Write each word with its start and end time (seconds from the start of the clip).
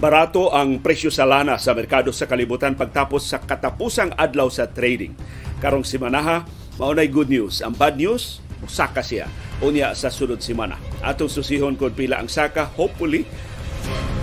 Gibarato 0.00 0.48
ang 0.48 0.80
presyo 0.80 1.12
sa 1.12 1.28
lana 1.28 1.60
sa 1.60 1.76
merkado 1.76 2.08
sa 2.08 2.24
kalibutan 2.24 2.72
pagtapos 2.72 3.20
sa 3.20 3.36
katapusang 3.36 4.16
adlaw 4.16 4.48
sa 4.48 4.64
trading. 4.64 5.12
Karong 5.60 5.84
simanaha, 5.84 6.48
maunay 6.80 7.04
good 7.04 7.28
news. 7.28 7.60
Ang 7.60 7.76
bad 7.76 8.00
news, 8.00 8.40
saka 8.64 9.04
siya 9.04 9.28
unya 9.60 9.92
sa 9.92 10.08
sunod 10.08 10.40
semana. 10.40 10.80
Atong 11.04 11.28
susihon 11.28 11.76
kung 11.76 11.92
pila 11.92 12.16
ang 12.16 12.32
saka, 12.32 12.72
hopefully 12.80 13.28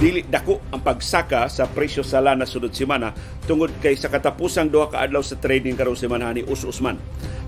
dili 0.01 0.25
dako 0.25 0.65
ang 0.73 0.81
pagsaka 0.81 1.45
sa 1.45 1.69
presyo 1.69 2.01
sa 2.01 2.25
lana 2.25 2.49
sunod 2.49 2.73
semana 2.73 3.13
tungod 3.45 3.69
kay 3.77 3.93
sa 3.93 4.09
katapusang 4.09 4.73
duha 4.73 4.89
ka 4.89 5.05
adlaw 5.05 5.21
sa 5.21 5.37
trading 5.37 5.77
karong 5.77 5.93
semana 5.93 6.33
ni 6.33 6.41
Us 6.41 6.65
Usman 6.65 6.97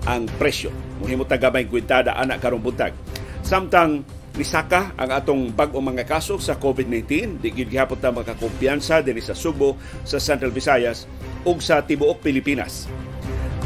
ang 0.06 0.30
presyo. 0.38 0.70
Muhimo 1.02 1.26
tagamay 1.26 1.66
kwintada 1.66 2.14
ana 2.14 2.38
karong 2.38 2.62
buntag. 2.62 2.94
Samtang 3.42 4.06
nisaka 4.40 4.96
ang 4.96 5.12
atong 5.12 5.52
bag-o 5.52 5.84
mga 5.84 6.08
kaso 6.08 6.40
sa 6.40 6.56
COVID-19. 6.56 7.36
Di 7.44 7.52
gihapon 7.52 8.00
ta 8.00 8.08
makakumpiyansa 8.08 9.04
dinhi 9.04 9.20
sa 9.20 9.36
Subo, 9.36 9.76
sa 10.08 10.16
Central 10.16 10.48
Visayas 10.56 11.04
ug 11.44 11.60
sa 11.60 11.84
tibuok 11.84 12.24
Pilipinas. 12.24 12.88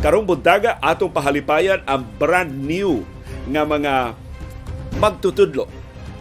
Karong 0.03 0.27
buntaga 0.27 0.83
atong 0.83 1.15
pahalipayan 1.15 1.87
ang 1.87 2.03
brand 2.19 2.51
new 2.51 3.07
nga 3.47 3.63
mga 3.63 3.95
magtutudlo 4.99 5.71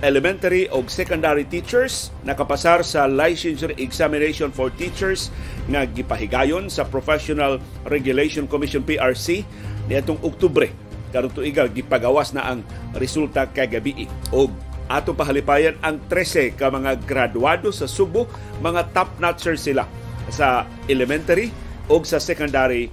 elementary 0.04 0.68
o 0.68 0.84
secondary 0.92 1.48
teachers 1.48 2.12
nakapasar 2.28 2.84
sa 2.84 3.08
licensure 3.08 3.72
examination 3.80 4.52
for 4.52 4.68
teachers 4.76 5.32
nga 5.72 5.88
gipahigayon 5.88 6.68
sa 6.68 6.84
Professional 6.84 7.58
Regulation 7.88 8.44
Commission 8.44 8.84
PRC 8.84 9.48
niadtong 9.88 10.20
Oktubre 10.20 10.76
karong 11.14 11.32
tuiga 11.32 11.70
gipagawas 11.70 12.34
na 12.34 12.50
ang 12.50 12.66
resulta 12.98 13.46
kagabi 13.46 14.10
o 14.34 14.50
ato 14.90 15.14
pahalipayan 15.16 15.78
ang 15.80 16.02
13 16.10 16.58
ka 16.58 16.74
mga 16.74 17.06
graduado 17.06 17.70
sa 17.70 17.86
Subo 17.86 18.26
mga 18.60 18.92
top 18.92 19.10
notchers 19.22 19.64
sila 19.64 19.86
sa 20.34 20.66
elementary 20.90 21.54
o 21.88 22.02
sa 22.02 22.18
secondary 22.18 22.90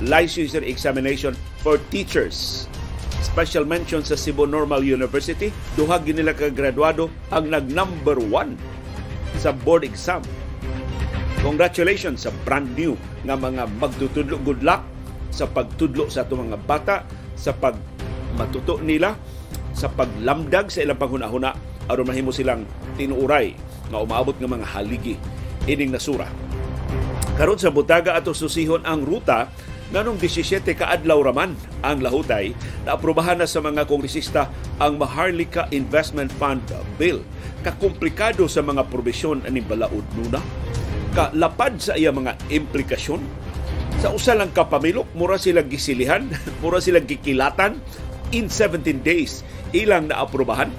licensure 0.00 0.64
examination 0.64 1.36
for 1.60 1.76
teachers. 1.92 2.66
Special 3.20 3.68
mention 3.68 4.00
sa 4.00 4.16
Cebu 4.16 4.48
Normal 4.48 4.80
University 4.80 5.52
duha 5.76 6.00
nila 6.00 6.32
ka 6.32 6.48
graduado 6.48 7.12
ang 7.28 7.52
nag 7.52 7.68
number 7.68 8.16
one 8.16 8.56
sa 9.36 9.52
board 9.52 9.84
exam. 9.84 10.24
Congratulations 11.44 12.24
sa 12.24 12.32
brand 12.44 12.68
new 12.76 12.96
nga 13.24 13.36
mga 13.36 13.68
magtutudlo. 13.80 14.40
Good 14.40 14.64
luck 14.64 14.84
sa 15.30 15.46
pagtudlo 15.46 16.08
sa 16.10 16.26
atong 16.26 16.48
mga 16.50 16.58
bata 16.64 16.96
sa 17.40 17.56
pag 17.56 17.72
matuto 18.36 18.76
nila 18.84 19.16
sa 19.72 19.88
paglamdag 19.88 20.68
sa 20.68 20.84
ilang 20.84 21.00
panghunahuna 21.00 21.56
aron 21.88 22.04
mahimo 22.04 22.30
silang 22.30 22.68
tinuuray 23.00 23.56
nga 23.88 23.98
umaabot 23.98 24.36
ng 24.36 24.50
mga 24.60 24.66
haligi 24.76 25.16
ining 25.64 25.90
nasura. 25.90 26.28
Karon 27.40 27.56
sa 27.56 27.72
butaga 27.72 28.20
ato 28.20 28.36
susihon 28.36 28.84
ang 28.84 29.00
ruta 29.00 29.48
nganong 29.90 30.22
17 30.22 30.62
kaadlaw 30.76 31.18
raman 31.18 31.56
ang 31.82 31.98
lahutay 31.98 32.54
na 32.86 32.94
aprobahan 32.94 33.40
na 33.40 33.48
sa 33.48 33.58
mga 33.58 33.88
kongresista 33.90 34.46
ang 34.78 35.00
Maharlika 35.00 35.66
Investment 35.74 36.30
Fund 36.36 36.62
Bill. 36.94 37.24
Kakomplikado 37.66 38.46
sa 38.46 38.62
mga 38.62 38.86
probisyon 38.86 39.42
aning 39.48 39.66
balaod 39.66 40.06
nuna. 40.14 40.38
Kalapad 41.10 41.82
sa 41.82 41.98
iya 41.98 42.14
mga 42.14 42.38
implikasyon 42.54 43.18
sa 44.00 44.16
usa 44.16 44.32
lang 44.32 44.48
kapamilok, 44.56 45.12
mura 45.12 45.36
silang 45.36 45.68
gisilihan, 45.68 46.24
mura 46.64 46.80
silang 46.80 47.04
gikilatan 47.04 47.76
in 48.32 48.48
17 48.48 49.04
days 49.04 49.44
ilang 49.76 50.08
naaprubahan. 50.08 50.72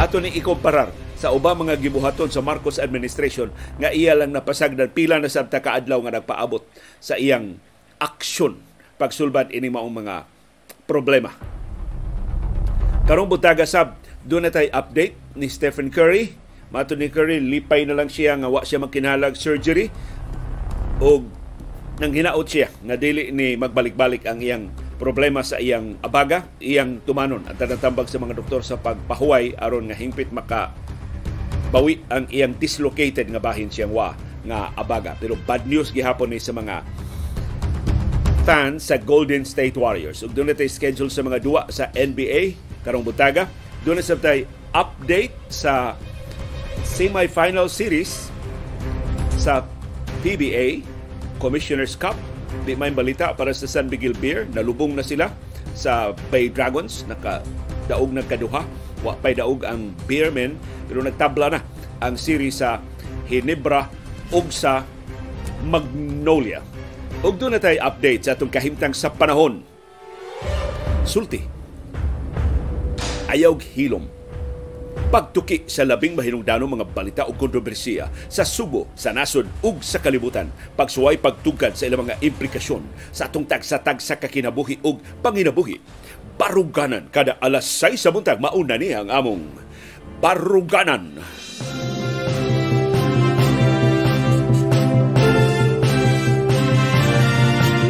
Ato 0.00 0.24
ni 0.24 0.32
ikomparar 0.32 0.88
sa 1.20 1.36
ubang 1.36 1.60
mga 1.60 1.76
gibuhaton 1.76 2.32
sa 2.32 2.40
Marcos 2.40 2.80
administration 2.80 3.52
nga 3.76 3.92
iya 3.92 4.16
lang 4.16 4.32
napasagdan 4.32 4.88
pila 4.88 5.20
na 5.20 5.28
sabta 5.28 5.60
kaadlaw 5.60 6.00
nga 6.00 6.16
nagpaabot 6.16 6.64
sa 6.96 7.20
iyang 7.20 7.60
aksyon 8.00 8.56
pagsulbad 8.96 9.52
ini 9.52 9.68
maong 9.68 9.92
mga 10.00 10.24
problema. 10.88 11.36
Karong 13.04 13.28
butaga 13.28 13.68
sab 13.68 14.00
doon 14.24 14.48
na 14.48 14.52
update 14.52 15.36
ni 15.36 15.52
Stephen 15.52 15.92
Curry. 15.92 16.32
Mato 16.72 16.96
ni 16.96 17.12
Curry, 17.12 17.36
lipay 17.42 17.84
na 17.84 17.98
lang 18.00 18.08
siya 18.08 18.40
nga 18.40 18.48
wa 18.48 18.64
siya 18.64 18.80
magkinalag 18.80 19.36
surgery 19.36 19.92
o 21.02 21.39
nang 22.00 22.16
hinaot 22.16 22.48
siya 22.48 22.72
nga 22.80 22.96
dili 22.96 23.28
ni 23.28 23.60
magbalik-balik 23.60 24.24
ang 24.24 24.40
iyang 24.40 24.72
problema 24.96 25.44
sa 25.44 25.60
iyang 25.60 26.00
abaga, 26.00 26.48
iyang 26.56 27.04
tumanon 27.04 27.44
at 27.44 27.60
tatambag 27.60 28.08
sa 28.08 28.16
mga 28.16 28.40
doktor 28.40 28.64
sa 28.64 28.80
pagpahuway 28.80 29.52
aron 29.60 29.84
nga 29.92 29.96
hingpit 30.00 30.32
maka 30.32 30.72
bawi 31.68 32.00
ang 32.08 32.24
iyang 32.32 32.56
dislocated 32.56 33.28
nga 33.28 33.36
bahin 33.36 33.68
siyang 33.68 33.92
wa 33.92 34.16
nga 34.48 34.72
abaga. 34.80 35.12
Pero 35.20 35.36
bad 35.44 35.68
news 35.68 35.92
gihapon 35.92 36.32
ni 36.32 36.40
sa 36.40 36.56
mga 36.56 36.80
fans 38.48 38.88
sa 38.88 38.96
Golden 38.96 39.44
State 39.44 39.76
Warriors. 39.76 40.24
Ug 40.24 40.32
doon 40.32 40.56
na 40.56 40.56
schedule 40.56 41.12
sa 41.12 41.20
mga 41.20 41.38
duwa 41.44 41.68
sa 41.68 41.92
NBA 41.92 42.56
karong 42.80 43.04
butaga. 43.04 43.44
Doon 43.84 44.00
na 44.00 44.04
sabtay 44.04 44.48
update 44.72 45.36
sa 45.52 46.00
semi-final 46.80 47.68
series 47.68 48.32
sa 49.36 49.68
PBA 50.24 50.80
Commissioner's 51.40 51.96
Cup. 51.96 52.14
Di 52.68 52.76
may 52.76 52.92
balita 52.92 53.32
para 53.32 53.50
sa 53.56 53.64
San 53.64 53.88
Miguel 53.88 54.12
Beer. 54.14 54.44
Nalubong 54.52 54.92
na 54.92 55.02
sila 55.02 55.32
sa 55.72 56.12
Bay 56.28 56.52
Dragons. 56.52 57.08
Naka 57.08 57.40
daog 57.88 58.12
nagkaduha. 58.12 58.62
Wa 59.00 59.16
pay 59.16 59.32
daog 59.32 59.64
ang 59.64 59.96
Beermen 60.04 60.60
pero 60.84 61.00
nagtabla 61.00 61.56
na 61.56 61.60
ang 62.04 62.20
series 62.20 62.60
sa 62.60 62.84
Hinebra 63.24 63.88
ug 64.28 64.52
sa 64.52 64.84
Magnolia. 65.64 66.60
Ug 67.24 67.40
doon 67.40 67.56
na 67.56 67.60
tayo 67.60 67.80
update 67.80 68.28
sa 68.28 68.36
atong 68.36 68.52
kahimtang 68.52 68.92
sa 68.92 69.08
panahon. 69.08 69.64
Sulti. 71.08 71.40
Ayaw 73.30 73.56
hilom 73.56 74.19
pagtuki 75.10 75.66
sa 75.66 75.82
labing 75.82 76.14
mahinungdanong 76.14 76.78
mga 76.78 76.86
balita 76.94 77.22
o 77.26 77.34
kontrobersiya 77.34 78.06
sa 78.30 78.46
Subo, 78.46 78.86
sa 78.94 79.10
nasod 79.10 79.50
ug 79.58 79.82
sa 79.82 79.98
kalibutan, 79.98 80.46
pagsuway 80.78 81.18
pagtugkad 81.18 81.74
sa 81.74 81.90
ilang 81.90 82.06
mga 82.06 82.22
implikasyon 82.22 82.86
sa 83.10 83.26
atong 83.26 83.42
tagsatag 83.42 83.98
sa 83.98 84.14
kakinabuhi 84.14 84.78
ug 84.86 85.02
panginabuhi. 85.18 85.82
Baruganan 86.38 87.10
kada 87.10 87.36
alas 87.42 87.66
6 87.66 87.98
sa 87.98 88.14
buntag 88.14 88.38
mauna 88.38 88.78
ni 88.78 88.94
ang 88.94 89.10
among 89.10 89.42
Baruganan. 90.22 91.18
Baruganan. 91.18 91.39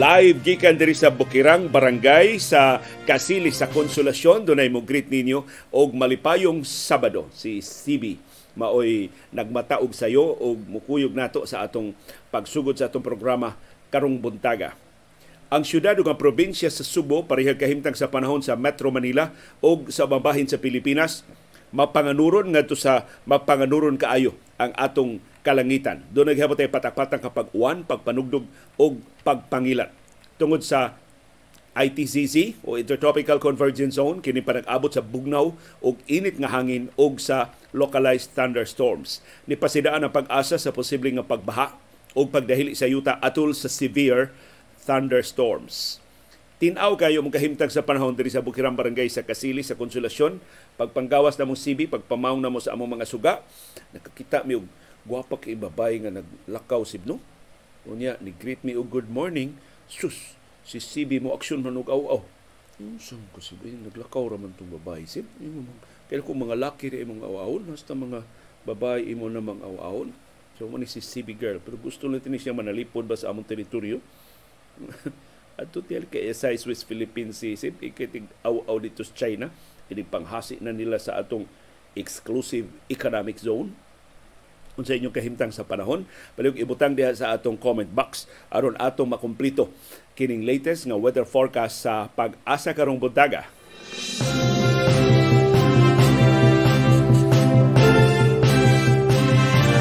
Live 0.01 0.41
gikan 0.41 0.81
diri 0.81 0.97
sa 0.97 1.13
Bukirang 1.13 1.69
Barangay 1.69 2.41
sa 2.41 2.81
Kasili 3.05 3.53
sa 3.53 3.69
Konsolasyon 3.69 4.49
dunay 4.49 4.73
mo 4.73 4.81
greet 4.81 5.13
ninyo 5.13 5.45
og 5.69 5.93
malipayong 5.93 6.65
Sabado 6.65 7.29
si 7.37 7.61
CB 7.61 8.17
maoy 8.57 9.13
nagmataog 9.29 9.93
sayo 9.93 10.41
og 10.41 10.57
mukuyog 10.73 11.13
nato 11.13 11.45
sa 11.45 11.69
atong 11.69 11.93
pagsugod 12.33 12.81
sa 12.81 12.89
atong 12.89 13.05
programa 13.05 13.61
karong 13.93 14.17
buntaga. 14.17 14.73
Ang 15.53 15.69
syudad 15.69 15.93
ug 16.01 16.09
probinsya 16.17 16.73
sa 16.73 16.81
Subo 16.81 17.29
parehag 17.29 17.61
kahimtang 17.61 17.93
sa 17.93 18.09
panahon 18.09 18.41
sa 18.41 18.57
Metro 18.57 18.89
Manila 18.89 19.37
ug 19.61 19.93
sa 19.93 20.09
babahin 20.09 20.49
sa 20.49 20.57
Pilipinas 20.57 21.29
mapanganuron 21.77 22.49
ngadto 22.49 22.73
sa 22.73 23.05
mapanganuron 23.29 24.01
kaayo 24.01 24.33
ang 24.57 24.73
atong 24.81 25.21
kalangitan. 25.51 26.07
Doon 26.15 26.31
naghapot 26.31 26.55
ay 26.63 26.71
patak-patang 26.71 27.19
kapag 27.19 27.51
uwan, 27.51 27.83
pagpanugdog 27.83 28.47
o 28.79 28.95
pagpangilat. 29.27 29.91
Tungod 30.39 30.63
sa 30.63 30.95
ITCZ 31.75 32.63
o 32.63 32.79
Intertropical 32.79 33.43
Convergence 33.43 33.99
Zone 33.99 34.23
kini 34.23 34.43
pa 34.43 34.55
nag-abot 34.55 34.95
sa 34.95 35.03
bugnaw 35.03 35.51
og 35.83 35.99
init 36.07 36.39
nga 36.39 36.55
hangin 36.55 36.87
og 36.95 37.19
sa 37.19 37.51
localized 37.75 38.31
thunderstorms. 38.39 39.23
Ni 39.51 39.59
pasidaan 39.59 40.07
ang 40.07 40.15
pag-asa 40.15 40.55
sa 40.55 40.71
posibleng 40.71 41.19
nga 41.19 41.27
pagbaha 41.27 41.75
o 42.15 42.27
pagdahili 42.31 42.79
sa 42.79 42.87
yuta 42.87 43.19
atol 43.19 43.51
sa 43.55 43.67
severe 43.67 44.31
thunderstorms. 44.87 45.99
Tinaw 46.61 46.93
kayo 46.99 47.25
mong 47.25 47.33
kahimtang 47.33 47.73
sa 47.73 47.81
panahon 47.81 48.13
diri 48.13 48.29
sa 48.29 48.45
Bukirang 48.45 48.77
Barangay 48.77 49.09
sa 49.09 49.25
Kasili 49.25 49.65
sa 49.65 49.81
Konsolasyon, 49.81 50.37
pagpanggawas 50.77 51.41
na 51.41 51.49
mong 51.49 51.57
sibi, 51.57 51.89
pagpamaw 51.89 52.37
na 52.37 52.53
mo 52.53 52.61
sa 52.61 52.77
among 52.77 53.01
mga 53.01 53.09
suga, 53.09 53.41
nakakita 53.97 54.45
mi 54.45 54.61
og 54.61 54.69
Gwapa 55.09 55.41
kay 55.41 55.57
babay 55.57 55.97
nga 56.05 56.13
naglakaw 56.13 56.85
sibno. 56.85 57.17
Unya, 57.89 58.21
ni 58.21 58.37
greet 58.37 58.61
me 58.61 58.77
og 58.77 58.93
good 58.93 59.09
morning. 59.09 59.57
Sus, 59.89 60.37
si 60.61 60.77
CB 60.77 61.25
mo 61.25 61.33
aksyon 61.33 61.65
man 61.65 61.81
og 61.81 61.89
aw-aw. 61.89 62.21
Hmm, 62.77 63.01
saan 63.01 63.25
ko 63.33 63.41
si 63.41 63.57
naglakaw 63.57 64.37
raman 64.37 64.53
tong 64.57 64.69
babae 64.69 65.09
sib. 65.09 65.25
Pero 66.13 66.21
kung 66.21 66.45
mga 66.45 66.57
laki 66.57 66.93
rin 66.93 67.09
imong 67.09 67.25
aw-awon, 67.25 67.73
hasta 67.73 67.97
mga 67.97 68.25
babae 68.69 69.09
imo 69.09 69.33
namang 69.33 69.65
aw-awon. 69.65 70.13
So, 70.61 70.69
man 70.69 70.85
si 70.85 71.01
CB 71.01 71.41
girl. 71.41 71.59
Pero 71.65 71.81
gusto 71.81 72.05
lang 72.05 72.21
tinis 72.21 72.45
siya 72.45 72.53
manalipod 72.53 73.09
ba 73.09 73.17
sa 73.17 73.33
among 73.33 73.49
teritoryo. 73.49 74.05
At 75.61 75.73
tiyal 75.73 76.09
kay 76.09 76.29
SI 76.33 76.57
Swiss 76.57 76.85
Philippines 76.85 77.41
si 77.41 77.53
Sib, 77.53 77.81
ikitig 77.85 78.29
aw-aw 78.45 78.77
dito 78.81 79.01
sa 79.01 79.13
China. 79.17 79.49
Inig 79.89 80.09
panghasi 80.09 80.61
na 80.61 80.73
nila 80.73 81.01
sa 81.01 81.17
atong 81.21 81.49
exclusive 81.97 82.69
economic 82.93 83.41
zone 83.41 83.73
unsa 84.79 84.95
inyong 84.95 85.15
kahimtang 85.15 85.51
sa 85.51 85.67
panahon 85.67 86.07
palihog 86.39 86.59
ibutang 86.59 86.95
diha 86.95 87.11
sa 87.15 87.35
atong 87.35 87.59
comment 87.59 87.89
box 87.89 88.31
aron 88.53 88.79
atong 88.79 89.11
makumplito 89.11 89.71
kining 90.21 90.45
latest 90.45 90.85
nga 90.85 91.01
weather 91.01 91.25
forecast 91.25 91.89
sa 91.89 92.13
pag-asa 92.13 92.77
karong 92.77 93.01
buntaga. 93.01 93.49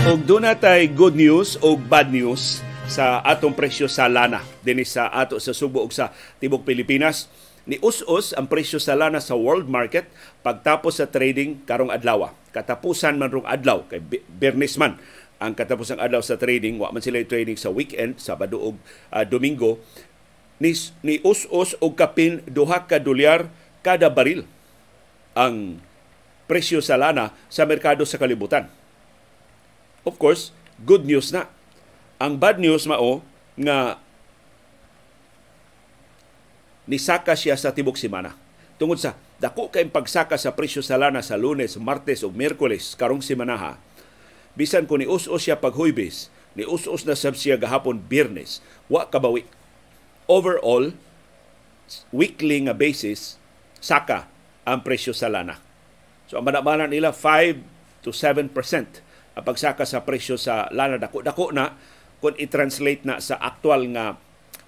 Og 0.09 0.25
doon 0.25 0.47
natay 0.47 0.89
good 0.89 1.13
news 1.13 1.53
o 1.61 1.77
bad 1.77 2.09
news 2.09 2.65
sa 2.89 3.21
atong 3.21 3.53
presyo 3.53 3.85
sa 3.85 4.09
lana 4.09 4.41
dinhi 4.65 4.81
sa 4.81 5.05
ato 5.13 5.37
sa 5.37 5.53
Subo 5.53 5.85
ug 5.85 5.93
sa 5.93 6.09
tibok 6.41 6.65
Pilipinas. 6.65 7.29
Ni 7.69 7.77
us-us 7.85 8.33
ang 8.33 8.49
presyo 8.49 8.81
sa 8.81 8.97
lana 8.97 9.21
sa 9.21 9.37
world 9.37 9.69
market 9.69 10.09
pagtapos 10.41 10.97
sa 10.97 11.05
trading 11.05 11.61
karong 11.69 11.93
adlaw. 11.93 12.33
Katapusan 12.49 13.21
man 13.21 13.29
rong 13.29 13.45
adlaw 13.45 13.85
kay 13.85 14.01
Bernis 14.25 14.73
man 14.81 14.97
ang 15.39 15.55
katapusang 15.55 16.03
adlaw 16.03 16.19
sa 16.19 16.35
trading, 16.35 16.75
wa 16.77 16.91
man 16.91 16.99
sila 16.99 17.23
trading 17.23 17.55
sa 17.55 17.71
weekend, 17.71 18.19
Sabado 18.19 18.59
ug 18.59 18.75
uh, 19.09 19.23
Domingo, 19.23 19.79
ni, 20.59 20.75
ni 20.99 21.23
us-us 21.23 21.79
og 21.79 21.95
kapin 21.95 22.43
duha 22.43 22.83
ka 22.83 22.99
dolyar 22.99 23.47
kada 23.79 24.11
baril 24.11 24.43
ang 25.31 25.79
presyo 26.51 26.83
sa 26.83 26.99
lana 26.99 27.31
sa 27.47 27.63
merkado 27.63 28.03
sa 28.03 28.19
kalibutan. 28.19 28.67
Of 30.03 30.19
course, 30.19 30.51
good 30.83 31.07
news 31.07 31.31
na. 31.31 31.47
Ang 32.19 32.35
bad 32.35 32.59
news 32.59 32.83
mao 32.83 33.23
nga 33.55 33.95
nisaka 36.89 37.37
siya 37.37 37.53
sa 37.53 37.69
tibok 37.69 37.95
semana. 37.95 38.33
Tungod 38.81 38.97
sa 38.97 39.13
dako 39.37 39.69
kay 39.69 39.85
pagsaka 39.85 40.35
sa 40.41 40.57
presyo 40.57 40.81
sa 40.81 40.97
lana 40.97 41.21
sa 41.21 41.37
Lunes, 41.37 41.77
Martes 41.77 42.25
ug 42.25 42.33
Miyerkules 42.33 42.97
karong 42.97 43.21
semanaha. 43.21 43.77
Bisan 44.57 44.89
ko 44.89 44.97
ni 44.97 45.05
us-us 45.05 45.45
siya 45.45 45.61
pag 45.61 45.77
Huwebes, 45.77 46.33
ni 46.57 46.65
us-us 46.65 47.05
na 47.05 47.13
sab 47.13 47.37
siya 47.37 47.61
gahapon 47.61 48.01
Biyernes, 48.01 48.65
wa 48.89 49.05
kabawi. 49.05 49.45
Overall, 50.25 50.97
weekly 52.09 52.65
nga 52.65 52.73
basis 52.73 53.37
saka 53.77 54.27
ang 54.65 54.81
presyo 54.81 55.13
sa 55.13 55.29
lana. 55.29 55.61
So 56.25 56.41
ang 56.41 56.49
manamanan 56.49 56.89
nila 56.89 57.13
5 57.13 58.03
to 58.05 58.11
7% 58.11 58.53
ang 59.37 59.43
pagsaka 59.45 59.85
sa 59.85 60.03
presyo 60.03 60.35
sa 60.35 60.67
lana 60.73 60.97
dako-dako 60.97 61.53
na 61.53 61.77
kung 62.19 62.35
i-translate 62.35 63.07
na 63.07 63.23
sa 63.23 63.39
aktual 63.39 63.87
nga 63.95 64.19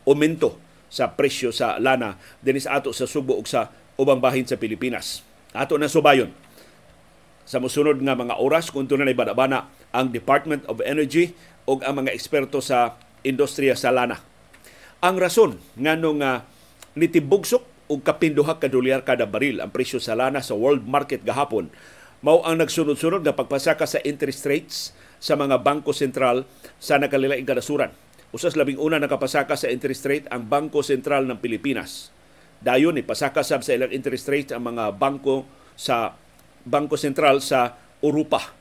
aumento 0.08 0.58
sa 0.92 1.16
presyo 1.16 1.56
sa 1.56 1.80
lana 1.80 2.20
dinis 2.44 2.68
ato 2.68 2.92
sa 2.92 3.08
Subo 3.08 3.40
ug 3.40 3.48
sa 3.48 3.72
ubang 3.96 4.20
bahin 4.20 4.44
sa 4.44 4.60
Pilipinas. 4.60 5.24
Ato 5.56 5.80
na 5.80 5.88
subayon 5.88 6.36
sa 7.48 7.64
musunod 7.64 7.98
nga 8.04 8.14
mga 8.14 8.38
oras 8.38 8.70
kung 8.70 8.86
tunay 8.86 9.16
bana-bana 9.16 9.72
ang 9.96 10.12
Department 10.12 10.68
of 10.68 10.84
Energy 10.84 11.32
ug 11.64 11.82
ang 11.88 12.04
mga 12.04 12.12
eksperto 12.12 12.60
sa 12.60 13.00
industriya 13.24 13.80
sa 13.80 13.96
lana. 13.96 14.20
Ang 15.02 15.16
rason 15.18 15.58
nganong 15.80 16.22
uh, 16.22 16.44
nitibugsok 17.00 17.64
og 17.92 18.00
kapinduha 18.04 18.60
ka 18.60 18.72
kada 19.04 19.28
baril 19.28 19.60
ang 19.60 19.72
presyo 19.72 20.00
sa 20.00 20.16
lana 20.16 20.40
sa 20.40 20.56
world 20.56 20.88
market 20.88 21.24
gahapon 21.28 21.68
mao 22.22 22.46
ang 22.46 22.62
nagsunod-sunod 22.62 23.26
nga 23.26 23.34
pagpasaka 23.34 23.90
sa 23.90 24.00
interest 24.06 24.46
rates 24.46 24.78
sa 25.18 25.34
mga 25.34 25.60
bangko 25.60 25.92
sentral 25.92 26.46
sa 26.78 27.02
nakalilaing 27.02 27.46
kanasuran 27.46 27.90
Usas 28.32 28.56
labing 28.56 28.80
una 28.80 28.96
nakapasaka 28.96 29.60
sa 29.60 29.68
interest 29.68 30.08
rate 30.08 30.28
ang 30.32 30.48
Bangko 30.48 30.80
Sentral 30.80 31.28
ng 31.28 31.44
Pilipinas. 31.44 32.16
Dayon 32.64 32.96
ni 32.96 33.04
pasaka 33.04 33.44
sab 33.44 33.60
sa 33.60 33.76
ilang 33.76 33.92
interest 33.92 34.32
rate 34.32 34.56
ang 34.56 34.72
mga 34.72 34.96
bangko 34.96 35.44
sa 35.76 36.16
Bangko 36.64 36.96
Sentral 36.96 37.44
sa 37.44 37.76
Europa. 38.00 38.56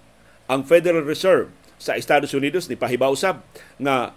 Ang 0.51 0.67
Federal 0.67 1.07
Reserve 1.07 1.55
sa 1.79 1.95
Estados 1.95 2.35
Unidos 2.35 2.67
ni 2.67 2.75
pahibaw 2.75 3.15
sab 3.15 3.47
nga 3.79 4.11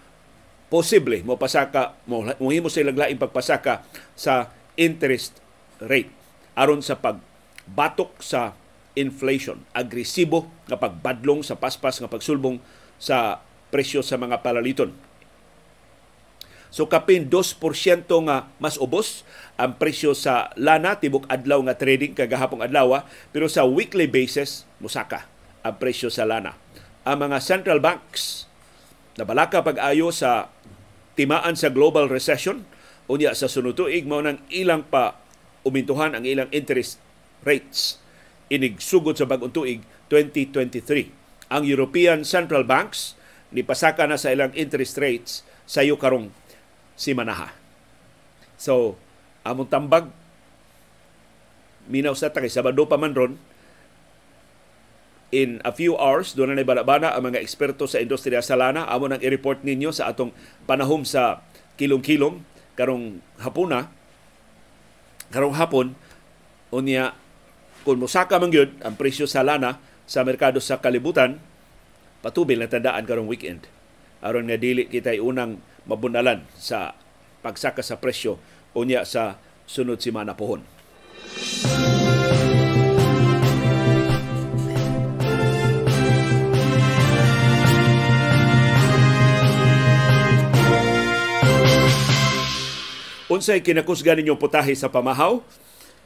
posible 0.74 1.22
mo 1.22 1.38
pasaka 1.38 2.02
mo 2.10 2.26
mohimo 2.42 2.66
sa 2.66 2.82
ilang 2.82 2.98
laing 2.98 3.22
pagpasaka 3.22 3.86
sa 4.18 4.50
interest 4.74 5.38
rate 5.78 6.10
aron 6.58 6.82
sa 6.82 6.98
pagbatok 6.98 8.18
sa 8.20 8.58
inflation 8.98 9.62
agresibo 9.72 10.50
nga 10.66 10.82
pagbadlong 10.82 11.46
sa 11.46 11.56
paspas 11.56 12.02
nga 12.02 12.10
pagsulbong 12.10 12.58
sa 12.98 13.38
presyo 13.70 14.02
sa 14.02 14.18
mga 14.18 14.42
palaliton 14.42 14.90
So 16.74 16.90
kapin 16.90 17.30
2% 17.30 17.62
nga 18.10 18.50
mas 18.58 18.82
ubos 18.82 19.22
ang 19.62 19.78
presyo 19.78 20.18
sa 20.18 20.50
lana 20.58 20.98
tibok 20.98 21.30
adlaw 21.30 21.62
nga 21.70 21.78
trading 21.78 22.18
kagahapong 22.18 22.66
adlaw 22.66 22.98
ah. 22.98 23.04
pero 23.30 23.46
sa 23.46 23.62
weekly 23.62 24.10
basis 24.10 24.66
musaka 24.82 25.30
ang 25.62 25.78
presyo 25.78 26.10
sa 26.10 26.26
lana. 26.26 26.58
Ang 27.06 27.30
mga 27.30 27.38
central 27.46 27.78
banks 27.78 28.50
nabalaka 29.22 29.62
pag-ayo 29.62 30.10
sa 30.10 30.50
timaan 31.14 31.54
sa 31.54 31.70
global 31.70 32.10
recession 32.10 32.66
unya 33.06 33.38
sa 33.38 33.46
sunod 33.46 33.78
tuig 33.78 34.10
mao 34.10 34.26
nang 34.26 34.42
ilang 34.50 34.82
pa 34.82 35.22
umintuhan 35.62 36.18
ang 36.18 36.26
ilang 36.26 36.50
interest 36.50 36.98
rates 37.46 38.02
inig 38.50 38.82
sugod 38.82 39.14
sa 39.14 39.30
bag-ong 39.30 39.54
tuig 39.54 39.86
2023. 40.10 41.54
Ang 41.54 41.64
European 41.70 42.26
Central 42.26 42.66
Banks 42.66 43.14
ni 43.54 43.62
pasaka 43.62 44.10
na 44.10 44.18
sa 44.18 44.34
ilang 44.34 44.50
interest 44.58 44.98
rates 44.98 45.46
sa 45.70 45.86
iyo 45.86 46.02
karong 46.02 46.34
si 47.04 47.12
Manaha. 47.12 47.52
So, 48.56 48.96
among 49.44 49.68
tambag, 49.68 50.08
minaw 51.92 52.16
sa 52.16 52.32
takay, 52.32 52.48
Sabado 52.48 52.88
pa 52.88 52.96
man 52.96 53.12
ron, 53.12 53.36
in 55.34 55.60
a 55.68 55.74
few 55.74 55.98
hours, 55.98 56.38
doon 56.38 56.56
na 56.56 56.64
bana 56.64 57.12
ang 57.12 57.28
mga 57.28 57.42
eksperto 57.42 57.90
sa 57.90 58.00
industriya 58.00 58.46
sa 58.46 58.54
lana. 58.56 58.86
Amo 58.86 59.10
nang 59.10 59.20
i-report 59.20 59.66
ninyo 59.66 59.90
sa 59.90 60.14
atong 60.14 60.30
panahom 60.70 61.02
sa 61.04 61.42
kilong-kilong 61.76 62.46
karong 62.78 63.20
hapuna. 63.42 63.90
Karong 65.34 65.58
hapon, 65.58 65.98
unya, 66.70 67.18
kung 67.82 67.98
musaka 67.98 68.38
man 68.38 68.54
yun, 68.54 68.78
ang 68.86 68.94
presyo 68.94 69.26
sa 69.26 69.42
lana 69.42 69.82
sa 70.06 70.22
merkado 70.22 70.62
sa 70.62 70.78
kalibutan, 70.78 71.42
patubil 72.22 72.62
na 72.62 72.70
tandaan 72.70 73.04
karong 73.04 73.26
weekend. 73.26 73.66
Aron 74.22 74.48
nga 74.48 74.56
dili 74.56 74.86
kita 74.86 75.18
unang 75.18 75.60
mabunalan 75.88 76.44
sa 76.56 76.96
pagsaka 77.44 77.84
sa 77.84 78.00
presyo 78.00 78.40
unya 78.74 79.04
sa 79.04 79.38
sunod 79.68 80.00
simana 80.00 80.34
pohon. 80.34 80.64
Unsay 93.34 93.66
kinakusgan 93.66 94.22
ninyong 94.22 94.38
putahe 94.38 94.78
sa 94.78 94.94
pamahaw? 94.94 95.42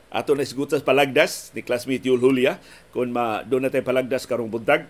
Ato 0.08 0.32
na 0.32 0.48
isgutas 0.48 0.80
palagdas 0.80 1.52
ni 1.52 1.60
classmate 1.60 2.08
Yul 2.08 2.24
Julia 2.24 2.56
kung 2.96 3.12
ma 3.12 3.44
doon 3.44 3.68
palagdas 3.84 4.24
karong 4.24 4.48
buntag 4.48 4.88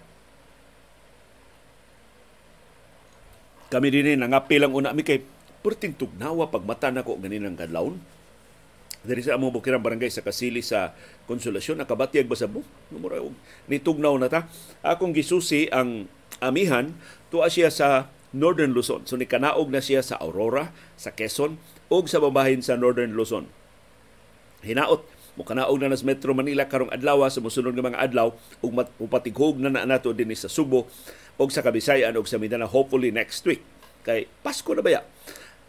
Kami 3.67 3.87
din 3.91 4.15
nangapi 4.15 4.63
lang 4.63 4.71
una 4.71 4.95
mi 4.95 5.03
kay 5.03 5.19
perting 5.59 5.99
tugnawa 5.99 6.47
pagmata 6.47 6.87
nako 6.87 7.19
ganinang 7.19 7.59
kadlawon. 7.59 7.99
Diri 9.03 9.23
sa 9.23 9.35
among 9.35 9.55
bukirang 9.55 9.83
barangay 9.83 10.11
sa 10.11 10.23
Kasili 10.23 10.59
sa 10.59 10.91
Konsolasyon 11.27 11.79
nakabatyag 11.79 12.27
ba 12.27 12.35
sa 12.35 12.47
mo? 12.47 12.63
Numero 12.91 13.31
ni 13.67 13.79
tugnaw 13.79 14.15
na 14.15 14.31
ta. 14.31 14.47
Akong 14.83 15.11
gisusi 15.11 15.67
ang 15.71 16.07
amihan 16.39 16.95
tuwa 17.27 17.51
siya 17.51 17.67
sa 17.67 18.07
Northern 18.31 18.71
Luzon. 18.71 19.03
So 19.07 19.19
ni 19.19 19.27
kanaog 19.27 19.71
na 19.71 19.83
siya 19.83 20.03
sa 20.03 20.19
Aurora, 20.19 20.71
sa 20.99 21.11
Quezon 21.11 21.59
ug 21.87 22.07
sa 22.07 22.23
babahin 22.23 22.63
sa 22.63 22.75
Northern 22.79 23.15
Luzon. 23.15 23.47
Hinaot 24.63 25.03
mo 25.37 25.43
kanaog 25.45 25.77
na 25.79 25.93
nas 25.93 26.01
Metro 26.01 26.33
Manila 26.33 26.65
karong 26.65 26.91
adlaw 26.91 27.27
sa 27.29 27.43
mosunod 27.43 27.75
nga 27.75 27.85
mga 27.85 28.01
adlaw 28.01 28.33
ug 28.63 28.71
upatighog 28.97 29.59
na 29.61 29.69
na 29.69 29.85
nato 29.85 30.11
dinhi 30.15 30.35
sa 30.35 30.49
Subo 30.49 30.89
og 31.37 31.53
sa 31.53 31.61
Kabisayan 31.61 32.17
og 32.17 32.25
sa 32.25 32.41
Mindanao 32.41 32.69
hopefully 32.69 33.13
next 33.13 33.45
week. 33.45 33.61
Kay 34.01 34.25
Pasko 34.41 34.73
na 34.73 34.81
baya. 34.81 35.05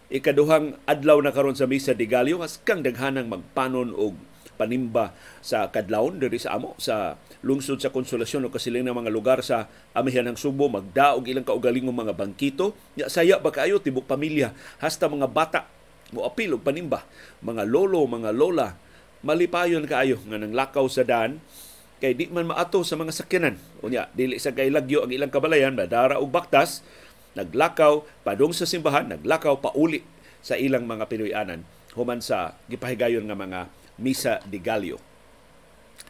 Ikaduhang 0.09 0.81
adlaw 0.89 1.21
na 1.21 1.37
karon 1.37 1.53
sa 1.53 1.69
Misa 1.69 1.93
de 1.93 2.09
Gallo 2.09 2.41
has 2.41 2.57
kang 2.65 2.81
daghanang 2.81 3.29
magpanon 3.29 3.93
og 3.93 4.17
panimba 4.59 5.15
sa 5.39 5.71
kadlawon 5.71 6.19
diri 6.19 6.43
sa 6.43 6.59
amo 6.59 6.75
sa 6.83 7.15
lungsod 7.47 7.79
sa 7.79 7.95
Konsolasyon 7.95 8.51
o 8.51 8.51
kasiling 8.51 8.83
ng 8.83 8.97
mga 8.97 9.15
lugar 9.15 9.39
sa 9.47 9.71
amihan 9.95 10.27
ng 10.27 10.35
Subo 10.35 10.67
magdaog 10.67 11.31
ilang 11.31 11.47
kaugalingong 11.47 11.95
mga 11.95 12.19
bangkito 12.19 12.75
nya 12.99 13.07
saya 13.07 13.39
ba 13.39 13.55
kayo 13.55 13.79
tibok 13.79 14.11
pamilya 14.11 14.51
hasta 14.83 15.07
mga 15.07 15.31
bata 15.31 15.71
mo 16.11 16.27
apil 16.27 16.59
og 16.59 16.67
panimba 16.67 17.07
mga 17.39 17.63
lolo 17.71 18.03
mga 18.11 18.35
lola 18.35 18.75
malipayon 19.23 19.87
kaayo 19.87 20.19
nga 20.27 20.43
nang 20.43 20.51
lakaw 20.51 20.91
sa 20.91 21.07
daan 21.07 21.39
kay 21.99 22.15
di 22.15 22.31
man 22.31 22.47
maato 22.47 22.83
sa 22.87 22.95
mga 22.95 23.13
sakyanan. 23.15 23.59
Unya, 23.83 24.07
dili 24.15 24.39
sa 24.39 24.55
kay 24.55 24.71
lagyo 24.71 25.07
ang 25.07 25.13
ilang 25.13 25.31
kabalayan, 25.31 25.75
madara 25.75 26.19
og 26.19 26.31
baktas, 26.31 26.83
naglakaw 27.35 28.07
padung 28.23 28.55
sa 28.55 28.67
simbahan, 28.67 29.11
naglakaw 29.11 29.59
pauli 29.59 30.03
sa 30.43 30.55
ilang 30.55 30.87
mga 30.87 31.11
Pinoyanan 31.11 31.63
human 31.99 32.23
sa 32.23 32.55
gipahigayon 32.71 33.27
nga 33.27 33.35
mga 33.35 33.61
misa 33.99 34.39
de 34.47 34.63
Gallo. 34.63 35.03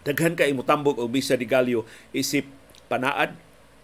Daghan 0.05 0.37
kay 0.37 0.53
mutambok 0.53 1.01
og 1.01 1.09
misa 1.09 1.33
de 1.41 1.49
Gallo 1.49 1.89
isip 2.13 2.45
panaad 2.93 3.33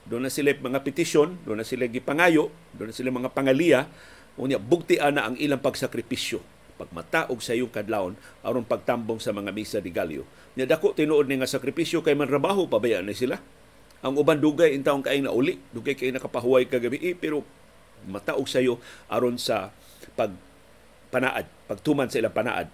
doon 0.04 0.28
na 0.28 0.30
sila 0.32 0.52
mga 0.52 0.84
petisyon, 0.84 1.40
doon 1.48 1.64
na 1.64 1.66
sila 1.66 1.88
gipangayo, 1.88 2.52
doon 2.76 2.92
na 2.92 2.94
sila 2.94 3.08
mga 3.08 3.32
pangaliya, 3.32 3.88
unya 4.36 4.60
bugtian 4.60 5.16
na 5.16 5.32
ang 5.32 5.36
ilang 5.40 5.64
pagsakripisyo 5.64 6.44
pagmataog 6.74 7.38
sa 7.38 7.54
iyong 7.54 7.70
kadlawon 7.70 8.18
aron 8.42 8.66
pagtambong 8.66 9.22
sa 9.22 9.30
mga 9.30 9.50
misa 9.54 9.78
di 9.78 9.94
Galyo. 9.94 10.26
Nya 10.58 10.66
dako 10.66 10.94
tinuod 10.94 11.26
ni 11.26 11.38
nga 11.38 11.50
sakripisyo 11.50 12.02
kay 12.02 12.14
man 12.14 12.30
trabaho 12.30 12.66
pabayaan 12.66 13.06
ni 13.06 13.14
sila. 13.14 13.38
Ang 14.04 14.20
uban 14.20 14.38
dugay 14.38 14.76
intawong 14.76 15.02
kay 15.02 15.24
nauli, 15.24 15.56
dugay 15.72 15.96
kay 15.96 16.12
nakapahuway 16.12 16.68
kagabi 16.68 17.00
eh, 17.00 17.16
pero 17.16 17.40
mataog 18.04 18.44
sa 18.44 18.60
iyo 18.60 18.76
aron 19.08 19.40
sa 19.40 19.72
pag 20.12 20.34
panaad, 21.08 21.48
pagtuman 21.70 22.10
sa 22.10 22.20
ilang 22.20 22.36
panaad. 22.36 22.68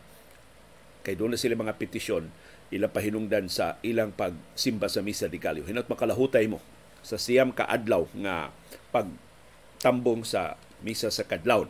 Kay 1.06 1.14
doon 1.16 1.36
na 1.36 1.40
sila 1.40 1.56
mga 1.56 1.78
petisyon 1.78 2.28
ilang 2.70 2.92
pahinungdan 2.92 3.50
sa 3.50 3.78
ilang 3.82 4.14
pagsimba 4.14 4.86
sa 4.86 5.02
misa 5.02 5.26
di 5.26 5.38
Galyo. 5.38 5.66
Hinot 5.66 5.90
makalahutay 5.90 6.46
mo 6.46 6.62
sa 7.00 7.16
siyam 7.16 7.50
ka 7.50 7.66
adlaw 7.66 8.06
nga 8.20 8.54
pagtambong 8.94 10.22
sa 10.22 10.60
misa 10.84 11.08
sa 11.10 11.26
kadlawon. 11.26 11.68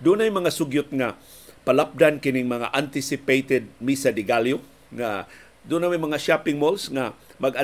Doon 0.00 0.24
ay 0.24 0.32
mga 0.32 0.52
sugyot 0.52 0.92
nga 0.92 1.16
palapdan 1.64 2.20
kining 2.20 2.46
mga 2.46 2.70
anticipated 2.76 3.66
misa 3.82 4.12
di 4.12 4.22
Gallo 4.22 4.62
nga 4.92 5.26
doon 5.66 5.90
may 5.90 5.98
mga 5.98 6.20
shopping 6.22 6.62
malls 6.62 6.92
nga 6.94 7.10
mag 7.42 7.58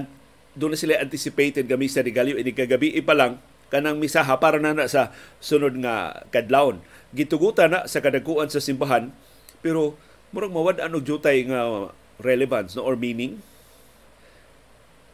doon 0.58 0.74
na 0.74 0.78
sila 0.80 0.98
anticipated 0.98 1.70
nga 1.70 1.78
misa 1.78 2.02
di 2.02 2.10
Gallo 2.10 2.34
ini 2.34 2.50
kagabi 2.50 2.98
pa 3.04 3.14
lang 3.14 3.38
kanang 3.72 3.96
misaha 3.96 4.36
para 4.36 4.60
na 4.60 4.76
na 4.76 4.84
sa 4.84 5.16
sunod 5.40 5.80
nga 5.80 6.26
kadlawon. 6.28 6.84
Gitugutan 7.16 7.72
na 7.72 7.88
sa 7.88 8.04
kadaguan 8.04 8.52
sa 8.52 8.60
simbahan 8.60 9.08
pero 9.64 9.96
murag 10.34 10.52
mawad-an 10.52 10.92
og 10.92 11.06
jutay 11.06 11.46
nga 11.48 11.88
relevance 12.20 12.76
no 12.76 12.84
or 12.84 12.98
meaning. 12.98 13.40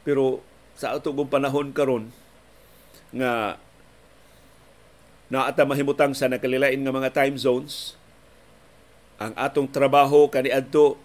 Pero 0.02 0.42
sa 0.74 0.94
atong 0.96 1.28
panahon 1.30 1.70
karon 1.70 2.10
nga 3.14 3.62
na 5.28 5.48
ata 5.48 5.68
mahimutang 5.68 6.16
sa 6.16 6.28
nakalilain 6.28 6.80
nga 6.80 6.92
mga 6.92 7.12
time 7.12 7.36
zones. 7.36 7.96
Ang 9.20 9.36
atong 9.36 9.68
trabaho 9.68 10.28
kaniadto 10.32 10.96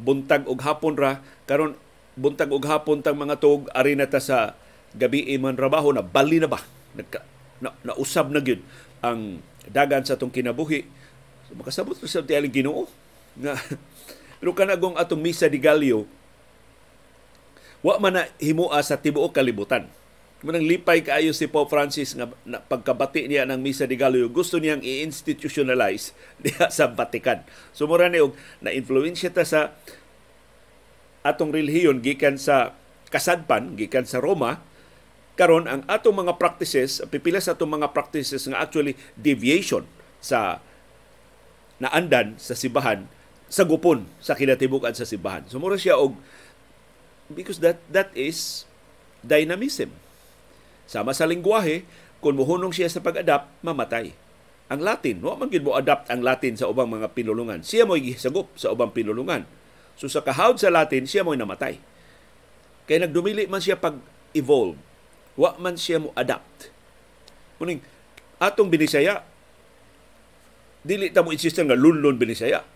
buntag 0.00 0.48
og 0.48 0.58
hapon 0.64 0.96
ra 0.96 1.20
karon 1.44 1.76
buntag 2.18 2.50
og 2.50 2.64
hapon 2.66 3.04
tang 3.04 3.20
mga 3.20 3.38
tug 3.38 3.68
ari 3.76 3.94
na 3.94 4.08
ta 4.08 4.18
sa 4.18 4.58
gabi 4.96 5.22
man 5.38 5.54
trabaho 5.54 5.94
na 5.94 6.02
bali 6.02 6.42
na 6.42 6.50
ba? 6.50 6.58
Nagka, 6.98 7.22
na, 7.62 7.70
nausab 7.86 8.32
na 8.34 8.42
gyud 8.42 8.64
ang 9.04 9.38
dagan 9.70 10.02
sa 10.02 10.18
atong 10.18 10.34
kinabuhi. 10.34 10.82
So, 11.46 11.54
makasabot 11.54 11.94
sa 11.94 12.26
tiyaling 12.26 12.50
Ginoo 12.50 12.90
nga 13.38 13.54
pero 14.40 14.56
kanagong 14.56 14.96
atong 14.96 15.20
misa 15.20 15.46
di 15.46 15.60
Gallo 15.60 16.08
wa 17.84 18.00
man 18.00 18.16
na 18.16 18.22
himua 18.40 18.80
sa 18.80 18.96
tibuok 18.96 19.36
kalibutan 19.36 19.86
Manang 20.40 20.64
lipay 20.64 21.04
kaayo 21.04 21.36
si 21.36 21.44
Pope 21.44 21.68
Francis 21.68 22.16
nga 22.16 22.24
na, 22.48 22.64
pagkabati 22.64 23.28
niya 23.28 23.44
ng 23.44 23.60
Misa 23.60 23.84
de 23.84 23.92
Gallo, 23.92 24.24
gusto 24.32 24.56
niyang 24.56 24.80
i-institutionalize 24.80 26.16
diha 26.44 26.72
sa 26.72 26.88
Vatican. 26.88 27.44
So 27.76 27.84
mura 27.84 28.08
og 28.08 28.32
na-influensya 28.64 29.36
ta 29.36 29.44
sa 29.44 29.76
atong 31.20 31.52
relihiyon 31.52 32.00
gikan 32.00 32.40
sa 32.40 32.72
kasadpan, 33.12 33.76
gikan 33.76 34.08
sa 34.08 34.24
Roma, 34.24 34.64
karon 35.36 35.68
ang 35.68 35.84
atong 35.84 36.24
mga 36.24 36.40
practices, 36.40 37.04
pipila 37.12 37.44
sa 37.44 37.52
atong 37.52 37.76
mga 37.76 37.92
practices 37.92 38.48
nga 38.48 38.64
actually 38.64 38.96
deviation 39.20 39.84
sa 40.24 40.64
naandan 41.76 42.40
sa 42.40 42.56
sibahan 42.56 43.04
sa 43.50 43.68
gupon 43.68 44.08
sa 44.24 44.32
kinatibukan 44.32 44.96
sa 44.96 45.04
sibahan. 45.04 45.44
So 45.52 45.60
siya 45.76 46.00
og 46.00 46.16
because 47.28 47.60
that 47.60 47.76
that 47.92 48.08
is 48.16 48.64
dynamism 49.20 49.92
Sama 50.90 51.14
sa 51.14 51.30
lingwahe, 51.30 51.86
kung 52.18 52.34
muhunong 52.34 52.74
siya 52.74 52.90
sa 52.90 52.98
pag-adapt, 52.98 53.46
mamatay. 53.62 54.10
Ang 54.66 54.82
Latin, 54.82 55.22
wa 55.22 55.38
man 55.38 55.46
mo 55.62 55.78
adapt 55.78 56.10
ang 56.10 56.18
Latin 56.18 56.58
sa 56.58 56.66
ubang 56.66 56.90
mga 56.90 57.14
pinulungan. 57.14 57.62
Siya 57.62 57.86
mo'y 57.86 58.10
gisagup 58.10 58.50
sa 58.58 58.74
ubang 58.74 58.90
pinulungan. 58.90 59.46
So 59.94 60.10
sa 60.10 60.18
kahawd 60.18 60.58
sa 60.58 60.66
Latin, 60.66 61.06
siya 61.06 61.22
mo'y 61.22 61.38
namatay. 61.38 61.78
Kaya 62.90 63.06
nagdumili 63.06 63.46
man 63.46 63.62
siya 63.62 63.78
pag-evolve. 63.78 64.74
Wa 65.38 65.54
man 65.62 65.78
siya 65.78 66.02
mo 66.02 66.10
adapt. 66.18 66.74
Muning, 67.62 67.82
atong 68.42 68.66
binisaya, 68.66 69.22
dili 70.82 71.14
ta 71.14 71.22
mo 71.22 71.30
insist 71.30 71.60
nga 71.60 71.78
lunlon 71.78 72.18
binisaya. 72.18 72.66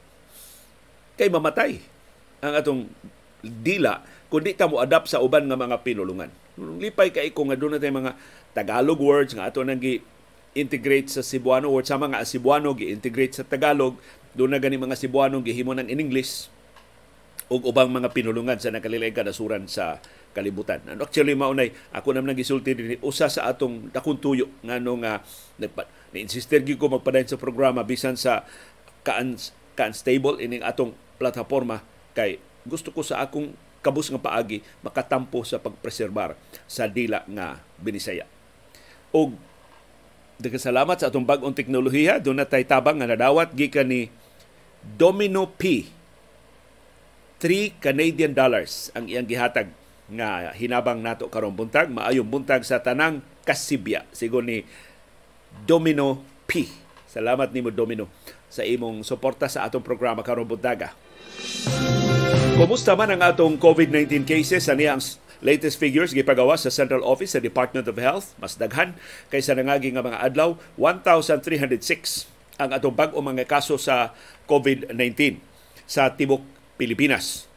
Kay 1.19 1.31
mamatay 1.31 1.83
ang 2.45 2.55
atong 2.55 2.81
dila 3.43 4.03
kundi 4.31 4.55
ta 4.55 4.71
mo 4.71 4.79
adapt 4.83 5.11
sa 5.11 5.23
uban 5.23 5.51
nga 5.51 5.59
mga 5.59 5.83
pinulungan. 5.83 6.44
Lipay 6.59 7.11
kay 7.11 7.35
ko 7.35 7.47
nga 7.51 7.59
doon 7.59 7.79
mga 7.79 8.15
Tagalog 8.55 9.03
words 9.03 9.35
nga 9.35 9.51
ato 9.51 9.67
nang 9.67 9.83
gi-integrate 9.83 11.11
sa 11.11 11.27
Cebuano 11.27 11.67
words. 11.71 11.91
Sa 11.91 11.99
mga 11.99 12.23
Cebuano 12.23 12.71
gi-integrate 12.79 13.43
sa 13.43 13.45
Tagalog. 13.45 13.99
Doon 14.35 14.55
na 14.55 14.63
gani 14.63 14.79
mga 14.79 14.95
Cebuano 14.95 15.43
gihimo 15.43 15.75
ng 15.75 15.91
in 15.91 15.99
English 15.99 16.51
ug 17.53 17.61
ubang 17.69 17.93
mga 17.93 18.09
pinulungan 18.15 18.57
sa 18.57 18.73
nakalilay 18.73 19.13
kanasuran 19.13 19.69
sa 19.69 20.01
kalibutan. 20.33 20.83
And 20.89 20.99
actually 21.05 21.37
maunay 21.37 21.71
ako 21.95 22.17
naman 22.17 22.35
gisulti 22.35 22.75
din 22.75 22.99
usa 23.05 23.29
sa 23.29 23.47
atong 23.53 23.93
dakong 23.93 24.19
tuyo 24.19 24.51
nga 24.65 24.81
no 24.81 24.99
nga 24.99 25.23
ni-insister 26.11 26.65
gyud 26.65 26.81
ko 26.81 26.91
magpadayon 26.91 27.31
sa 27.31 27.39
programa 27.39 27.87
bisan 27.87 28.19
sa 28.19 28.43
kaan 29.07 29.37
ka-unstable 29.77 30.41
ining 30.41 30.65
atong 30.65 30.97
plataporma 31.21 31.85
kay 32.17 32.41
gusto 32.65 32.91
ko 32.91 33.05
sa 33.05 33.21
akong 33.23 33.53
kabus 33.85 34.09
nga 34.09 34.17
paagi 34.17 34.65
makatampo 34.81 35.45
sa 35.45 35.61
pagpreserbar 35.61 36.33
sa 36.65 36.89
dila 36.89 37.21
nga 37.29 37.61
binisaya. 37.77 38.25
Og 39.13 39.37
daghang 40.41 40.65
salamat 40.65 40.97
sa 40.97 41.13
atong 41.13 41.29
bag-ong 41.29 41.53
teknolohiya, 41.53 42.19
doon 42.19 42.41
na 42.41 42.49
tay 42.49 42.65
tabang 42.65 42.97
nga 42.97 43.07
nadawat 43.07 43.53
gikan 43.53 43.93
ni 43.93 44.09
Domino 44.81 45.53
P. 45.53 45.87
3 47.45 47.77
Canadian 47.77 48.33
dollars 48.33 48.89
ang 48.97 49.05
iyang 49.05 49.29
gihatag 49.29 49.69
nga 50.09 50.53
hinabang 50.57 51.01
nato 51.01 51.29
karong 51.29 51.53
buntag 51.53 51.93
maayong 51.93 52.29
buntag 52.29 52.65
sa 52.65 52.81
tanang 52.81 53.25
kasibya 53.45 54.05
sigon 54.13 54.49
ni 54.49 54.59
Domino 55.65 56.25
P. 56.49 56.69
Salamat 57.09 57.53
nimo 57.53 57.71
Domino 57.71 58.11
sa 58.51 58.67
imong 58.67 59.07
suporta 59.07 59.47
sa 59.47 59.67
atong 59.69 59.85
programa 59.85 60.25
karong 60.25 60.49
buntaga. 60.49 60.93
Kumusta 62.55 62.95
man 62.95 63.11
ang 63.11 63.19
atong 63.19 63.59
COVID-19 63.59 64.31
cases 64.31 64.71
ani 64.71 64.87
ang 64.87 65.03
latest 65.43 65.75
figures 65.75 66.15
gipagawa 66.15 66.55
sa 66.55 66.71
Central 66.71 67.03
Office 67.03 67.35
sa 67.35 67.43
Department 67.43 67.83
of 67.91 67.99
Health 67.99 68.31
mas 68.39 68.55
daghan 68.55 68.95
kaysa 69.27 69.59
nangagi 69.59 69.91
nga 69.91 70.07
mga 70.07 70.23
adlaw 70.23 70.55
1306 70.79 72.31
ang 72.63 72.71
atong 72.71 72.95
bag-o 72.95 73.19
mga 73.19 73.51
kaso 73.51 73.75
sa 73.75 74.15
COVID-19 74.47 75.43
sa 75.83 76.15
tibok 76.15 76.47
Pilipinas. 76.79 77.51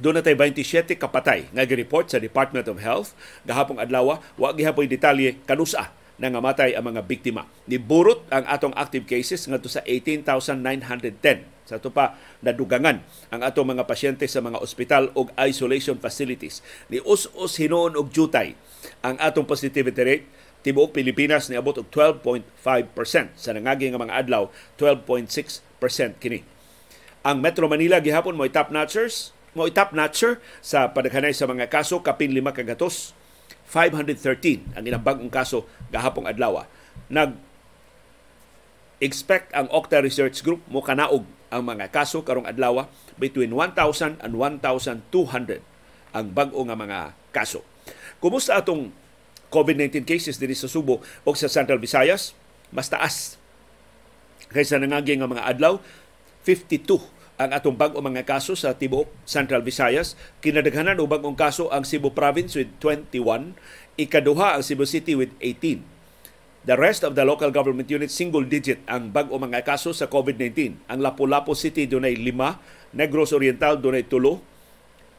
Doon 0.00 0.16
na 0.16 0.24
tayo 0.24 0.40
27 0.40 0.96
kapatay 0.96 1.52
nga 1.52 1.68
gi-report 1.68 2.08
sa 2.08 2.16
Department 2.16 2.64
of 2.64 2.80
Health 2.80 3.12
gahapong 3.44 3.76
adlaw 3.76 4.16
wa 4.40 4.56
gihapoy 4.56 4.88
detalye 4.88 5.36
kanusa 5.44 5.92
nangamatay 6.20 6.76
ang 6.76 6.84
mga 6.92 7.08
biktima. 7.08 7.48
Niburot 7.64 8.28
ang 8.28 8.44
atong 8.46 8.76
active 8.76 9.08
cases 9.08 9.48
ngadto 9.48 9.72
sa 9.72 9.80
18,910 9.88 11.60
sa 11.70 11.78
ito 11.78 11.94
pa 11.94 12.18
nadugangan 12.42 12.98
ang 13.30 13.40
ato 13.46 13.62
mga 13.62 13.86
pasyente 13.86 14.26
sa 14.26 14.42
mga 14.42 14.58
ospital 14.58 15.14
o 15.14 15.30
isolation 15.46 15.96
facilities. 16.02 16.66
Ni 16.90 16.98
us-us 16.98 17.62
hinuon 17.62 17.94
og 17.94 18.10
jutay 18.10 18.58
ang 19.06 19.14
atong 19.22 19.46
positivity 19.46 20.02
rate 20.02 20.26
tibuok 20.66 20.92
Pilipinas 20.92 21.48
ni 21.48 21.56
abot 21.56 21.78
og 21.78 21.86
12.5% 21.88 23.38
sa 23.38 23.50
nangagi 23.54 23.88
nga 23.88 24.02
mga 24.02 24.18
adlaw 24.26 24.50
12.6% 24.76 26.18
kini. 26.20 26.42
Ang 27.24 27.38
Metro 27.38 27.70
Manila 27.70 28.02
gihapon 28.02 28.34
mo 28.34 28.44
top 28.50 28.74
notchers 28.74 29.32
mo 29.54 29.66
top 29.70 29.94
notcher 29.94 30.38
sa 30.62 30.90
padaghanay 30.90 31.34
sa 31.34 31.46
mga 31.46 31.70
kaso 31.70 32.02
kapin 32.02 32.34
lima 32.34 32.54
kagatos 32.54 33.14
513 33.70 34.74
ang 34.74 34.82
ilang 34.82 35.02
bagong 35.02 35.30
kaso 35.30 35.64
gahapong 35.94 36.26
adlaw. 36.26 36.66
Nag 37.06 37.38
expect 39.00 39.54
ang 39.56 39.70
Octa 39.72 40.02
Research 40.02 40.44
Group 40.44 40.60
mo 40.68 40.82
kanaog 40.84 41.24
ang 41.48 41.62
mga 41.64 41.88
kaso 41.88 42.20
karong 42.20 42.46
adlaw 42.46 42.84
between 43.16 43.54
1,000 43.54 44.20
and 44.20 44.32
1,200 44.36 45.62
ang 46.10 46.26
bag-o 46.34 46.60
nga 46.66 46.76
mga 46.76 46.98
kaso. 47.30 47.62
Kumusta 48.18 48.58
atong 48.58 48.92
COVID-19 49.50 50.06
cases 50.06 50.38
diri 50.38 50.54
sa 50.54 50.70
Subo 50.70 51.02
o 51.24 51.30
sa 51.34 51.50
Central 51.50 51.80
Visayas? 51.82 52.36
Mas 52.70 52.86
taas 52.86 53.40
kaysa 54.50 54.82
nangagi 54.82 55.14
nga 55.14 55.30
mga 55.30 55.46
adlaw 55.46 55.78
52 56.42 57.19
ang 57.40 57.56
atong 57.56 57.72
bag-o 57.72 58.04
mga 58.04 58.28
kaso 58.28 58.52
sa 58.52 58.76
tibuok 58.76 59.08
Central 59.24 59.64
Visayas. 59.64 60.12
Kinadaghanan 60.44 61.00
og 61.00 61.08
bag-ong 61.08 61.40
kaso 61.40 61.72
ang 61.72 61.88
Cebu 61.88 62.12
Province 62.12 62.52
with 62.52 62.68
21, 62.84 63.56
ikaduha 63.96 64.60
ang 64.60 64.62
Cebu 64.62 64.84
City 64.84 65.16
with 65.16 65.32
18 65.40 65.80
The 66.60 66.76
rest 66.76 67.08
of 67.08 67.16
the 67.16 67.24
local 67.24 67.48
government 67.48 67.88
units, 67.88 68.12
single 68.12 68.44
digit 68.44 68.84
ang 68.84 69.08
bag-o 69.08 69.40
mga 69.40 69.64
kaso 69.64 69.96
sa 69.96 70.12
COVID-19. 70.12 70.76
Ang 70.92 71.00
Lapu-Lapu 71.00 71.56
City 71.56 71.88
dunay 71.88 72.12
lima, 72.20 72.60
Negros 72.92 73.32
Oriental 73.32 73.80
dunay 73.80 74.04
tulo, 74.04 74.44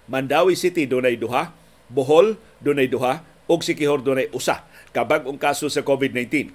Mandawi 0.05 0.53
City 0.53 0.85
dunay 0.85 1.17
duha, 1.17 1.49
Bohol 1.89 2.37
dunay 2.61 2.85
duha 2.85 3.25
ug 3.49 3.65
Sikihor 3.65 4.05
dunay 4.05 4.29
usa 4.29 4.69
kabag-ong 4.93 5.41
kaso 5.41 5.65
sa 5.65 5.81
COVID-19. 5.81 6.53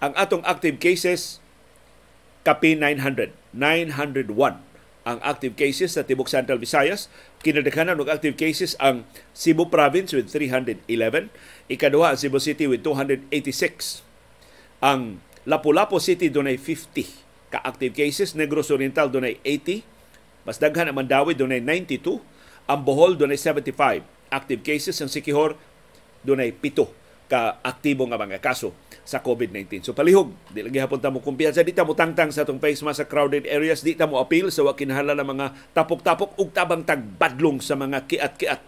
Ang 0.00 0.12
atong 0.16 0.40
active 0.48 0.80
cases 0.80 1.44
kapi 2.48 2.72
900, 2.80 3.36
901 3.52 4.71
ang 5.02 5.18
active 5.22 5.58
cases 5.58 5.98
sa 5.98 6.06
Tibok 6.06 6.30
Central 6.30 6.62
Visayas. 6.62 7.10
Kinadaghanan 7.42 7.98
og 7.98 8.06
active 8.06 8.38
cases 8.38 8.78
ang 8.78 9.02
Cebu 9.34 9.66
Province 9.66 10.14
with 10.14 10.30
311, 10.30 10.86
ikaduha 11.66 12.14
ang 12.14 12.18
Cebu 12.18 12.38
City 12.38 12.70
with 12.70 12.86
286. 12.86 13.26
Ang 14.82 15.18
Lapu-Lapu 15.42 15.98
City 15.98 16.30
dunay 16.30 16.54
50 16.54 17.50
ka 17.50 17.58
active 17.66 17.92
cases, 17.92 18.38
Negros 18.38 18.70
Oriental 18.70 19.10
dunay 19.10 19.42
80, 19.44 19.82
mas 20.46 20.62
daghan 20.62 20.88
ang 20.88 20.96
Mandawi 20.96 21.34
dunay 21.34 21.58
92, 21.58 22.22
ang 22.70 22.80
Bohol 22.86 23.18
dunay 23.18 23.36
75 23.36 24.06
active 24.32 24.62
cases, 24.62 24.96
ang 25.02 25.10
Sikihor 25.10 25.58
dunay 26.22 26.54
7 26.54 27.02
ka 27.26 27.58
aktibo 27.64 28.06
nga 28.06 28.20
mga 28.20 28.38
kaso 28.38 28.70
sa 29.02 29.18
COVID-19. 29.18 29.82
So 29.82 29.92
palihog, 29.92 30.30
di 30.54 30.62
lagi 30.62 30.78
hapon 30.78 31.02
ta 31.02 31.10
mo 31.10 31.18
kumpiyansa, 31.18 31.66
di 31.66 31.74
ta 31.74 31.82
mo 31.82 31.98
tangtang 31.98 32.30
sa 32.30 32.46
atong 32.46 32.62
face 32.62 32.86
mask 32.86 33.02
sa 33.02 33.06
crowded 33.10 33.50
areas, 33.50 33.82
di 33.82 33.98
ta 33.98 34.06
mo 34.06 34.22
appeal 34.22 34.48
sa 34.54 34.62
wa 34.62 34.74
kinahanglan 34.78 35.18
ng 35.18 35.28
mga 35.34 35.46
tapok-tapok 35.74 36.38
ug 36.38 36.48
tabang 36.54 36.86
tagbadlong 36.86 37.58
sa 37.58 37.74
mga 37.74 38.06
kiat-kiat. 38.06 38.60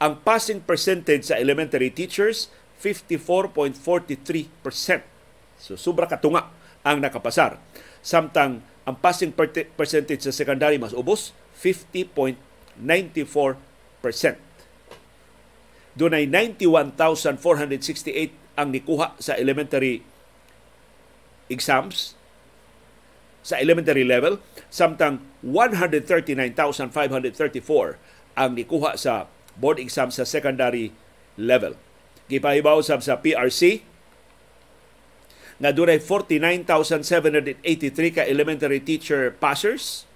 Ang 0.00 0.16
passing 0.20 0.60
percentage 0.60 1.24
sa 1.32 1.40
elementary 1.40 1.88
teachers 1.88 2.52
54.43%. 2.80 5.13
So 5.58 5.76
sobra 5.78 6.06
katunga 6.10 6.50
ang 6.84 7.00
nakapasar. 7.00 7.58
Samtang 8.04 8.60
ang 8.84 9.00
passing 9.00 9.32
percentage 9.76 10.22
sa 10.28 10.32
secondary 10.32 10.76
mas 10.76 10.92
ubos 10.92 11.32
50.94%. 11.56 14.36
Dunay 15.94 16.26
91,468 16.26 18.58
ang 18.58 18.74
nikuha 18.74 19.14
sa 19.18 19.34
elementary 19.38 20.02
exams 21.50 22.14
sa 23.44 23.60
elementary 23.60 24.08
level 24.08 24.40
samtang 24.72 25.20
139,534 25.44 27.98
ang 28.34 28.50
nikuha 28.56 28.96
sa 28.96 29.28
board 29.54 29.78
exam 29.78 30.10
sa 30.10 30.26
secondary 30.26 30.90
level. 31.38 31.78
Gipahibaw 32.26 32.82
sa 32.82 32.98
PRC 32.98 33.86
nga 35.58 35.70
dunay 35.70 36.02
49,783 36.02 37.62
ka 38.10 38.26
elementary 38.26 38.82
teacher 38.82 39.30
passers, 39.38 40.10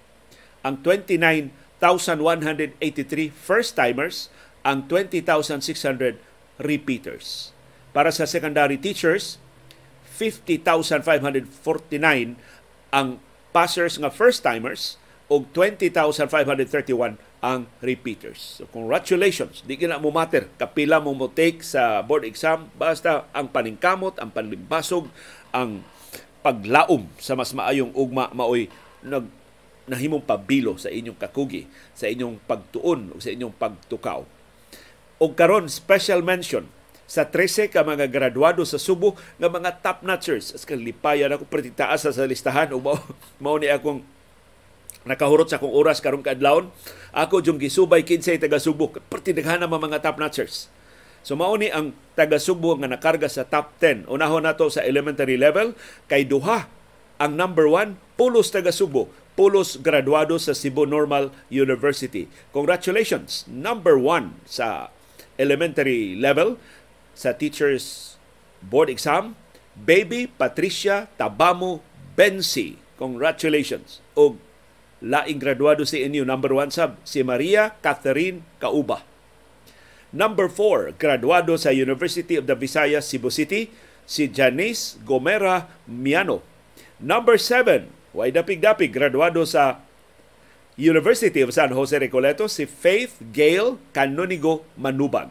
ang 0.65 0.83
29,183 0.83 3.31
first-timers, 3.31 4.27
ang 4.67 4.83
20,600 4.91 6.19
repeaters. 6.59 7.55
Para 7.95 8.11
sa 8.11 8.27
secondary 8.27 8.75
teachers, 8.75 9.39
50,549 10.19 12.35
ang 12.91 13.23
passers 13.55 13.95
nga 13.95 14.11
first-timers 14.11 14.99
ug 15.31 15.47
20,531 15.55 17.15
ang 17.39 17.71
repeaters. 17.79 18.59
So 18.59 18.67
congratulations. 18.67 19.63
Di 19.63 19.79
kina 19.79 19.99
mo 19.99 20.11
matter 20.11 20.51
kapila 20.59 20.99
mo 20.99 21.15
mo 21.15 21.31
take 21.31 21.63
sa 21.63 22.03
board 22.03 22.27
exam 22.27 22.67
basta 22.75 23.27
ang 23.31 23.47
paningkamot, 23.47 24.19
ang 24.19 24.31
panlimbasog, 24.31 25.07
ang 25.55 25.83
paglaom 26.43 27.07
sa 27.19 27.35
mas 27.35 27.51
maayong 27.55 27.91
ugma 27.95 28.31
maoy 28.31 28.71
nag 29.03 29.27
nahimong 29.89 30.21
pabilo 30.21 30.77
sa 30.77 30.93
inyong 30.93 31.17
kakugi, 31.17 31.65
sa 31.97 32.05
inyong 32.05 32.37
pagtuon 32.45 33.09
o 33.09 33.17
sa 33.17 33.33
inyong 33.33 33.57
pagtukaw. 33.57 34.21
O 35.17 35.25
karon 35.33 35.65
special 35.65 36.21
mention 36.21 36.69
sa 37.09 37.25
13 37.25 37.73
ka 37.73 37.81
mga 37.81 38.05
graduado 38.05 38.61
sa 38.61 38.77
Subo 38.77 39.17
nga 39.41 39.49
mga 39.49 39.81
top 39.81 40.05
notchers. 40.05 40.53
As 40.53 40.61
lipayan 40.69 41.33
ako 41.33 41.49
pretitaas 41.49 42.05
sa 42.05 42.29
listahan 42.29 42.69
o 42.69 42.77
mao 43.41 43.57
ni 43.57 43.65
akong 43.65 44.05
nakahurot 45.07 45.47
sa 45.47 45.61
akong 45.61 45.71
oras 45.71 46.03
karong 46.03 46.25
kadlawon 46.25 46.71
ako 47.15 47.39
jung 47.39 47.59
gisubay 47.61 48.03
kinsay 48.03 48.35
taga 48.37 48.59
Subo 48.59 48.91
perti 49.07 49.31
daghana 49.31 49.65
mga 49.65 50.03
top 50.03 50.19
notchers. 50.19 50.67
So 51.23 51.35
mao 51.35 51.55
ni 51.55 51.71
ang 51.71 51.95
taga 52.15 52.39
Subo 52.39 52.75
nga 52.79 52.87
nakarga 52.87 53.27
sa 53.27 53.47
top 53.47 53.75
10 53.81 54.07
unahon 54.11 54.45
nato 54.45 54.67
sa 54.71 54.83
elementary 54.83 55.35
level. 55.35 55.75
Kay 56.07 56.27
duha 56.27 56.67
ang 57.19 57.35
number 57.35 57.67
one 57.67 57.99
pulos 58.15 58.51
taga 58.51 58.71
Subo 58.71 59.11
pulos 59.39 59.79
graduado 59.79 60.35
sa 60.35 60.51
Cebu 60.51 60.83
Normal 60.83 61.31
University. 61.47 62.27
Congratulations 62.51 63.47
number 63.47 63.95
one 63.95 64.35
sa 64.43 64.91
elementary 65.39 66.11
level 66.19 66.59
sa 67.15 67.31
teachers 67.31 68.15
board 68.59 68.91
exam. 68.91 69.39
Baby 69.79 70.27
Patricia 70.27 71.07
Tabamo 71.15 71.79
Bensi. 72.19 72.75
Congratulations. 72.99 74.03
Og 74.19 74.35
laing 74.99 75.39
graduado 75.39 75.87
si 75.87 76.03
inyo. 76.03 76.27
Number 76.27 76.51
one 76.51 76.71
sab, 76.71 76.99
si 77.07 77.23
Maria 77.23 77.75
Catherine 77.79 78.43
Kauba. 78.59 79.03
Number 80.09 80.49
four, 80.49 80.91
graduado 80.97 81.53
sa 81.55 81.69
University 81.69 82.35
of 82.35 82.49
the 82.49 82.57
Visayas, 82.57 83.05
Cebu 83.05 83.29
City, 83.29 83.69
si 84.09 84.25
Janice 84.25 84.97
Gomera 85.05 85.69
Miano. 85.85 86.41
Number 86.97 87.37
seven, 87.37 87.93
way 88.11 88.33
dapig-dapig, 88.33 88.89
graduado 88.89 89.45
sa 89.45 89.85
University 90.79 91.45
of 91.45 91.53
San 91.53 91.75
Jose 91.77 91.93
Recoleto, 91.93 92.49
si 92.49 92.65
Faith 92.65 93.21
Gale 93.31 93.77
Canonigo 93.93 94.65
Manubang. 94.79 95.29